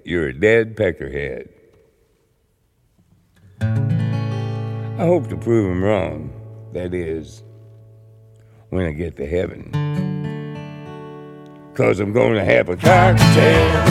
[0.05, 1.49] you're a dead peckerhead.
[3.61, 6.31] I hope to prove him wrong.
[6.73, 7.43] That is,
[8.69, 9.71] when I get to heaven.
[11.73, 13.85] Cause I'm gonna have a cocktail,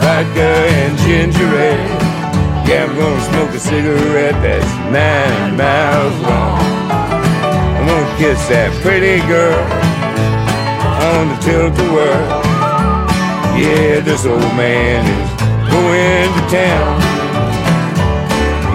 [0.00, 2.07] vodka and ginger ale.
[2.70, 6.60] I'm gonna smoke a cigarette that's nine miles long.
[7.76, 9.56] I'm gonna kiss that pretty girl
[11.08, 12.28] on the tilt-a-whirl.
[13.56, 15.30] Yeah, this old man is
[15.72, 17.00] going to town.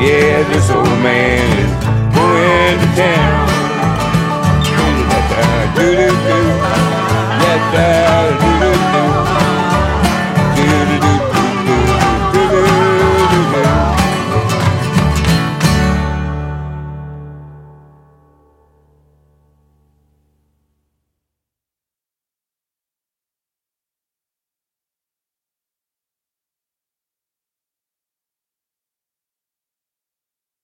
[0.02, 1.74] Yeah, this old man is
[2.18, 3.46] going to town.
[5.76, 6.40] Do do do,
[7.42, 8.13] let that.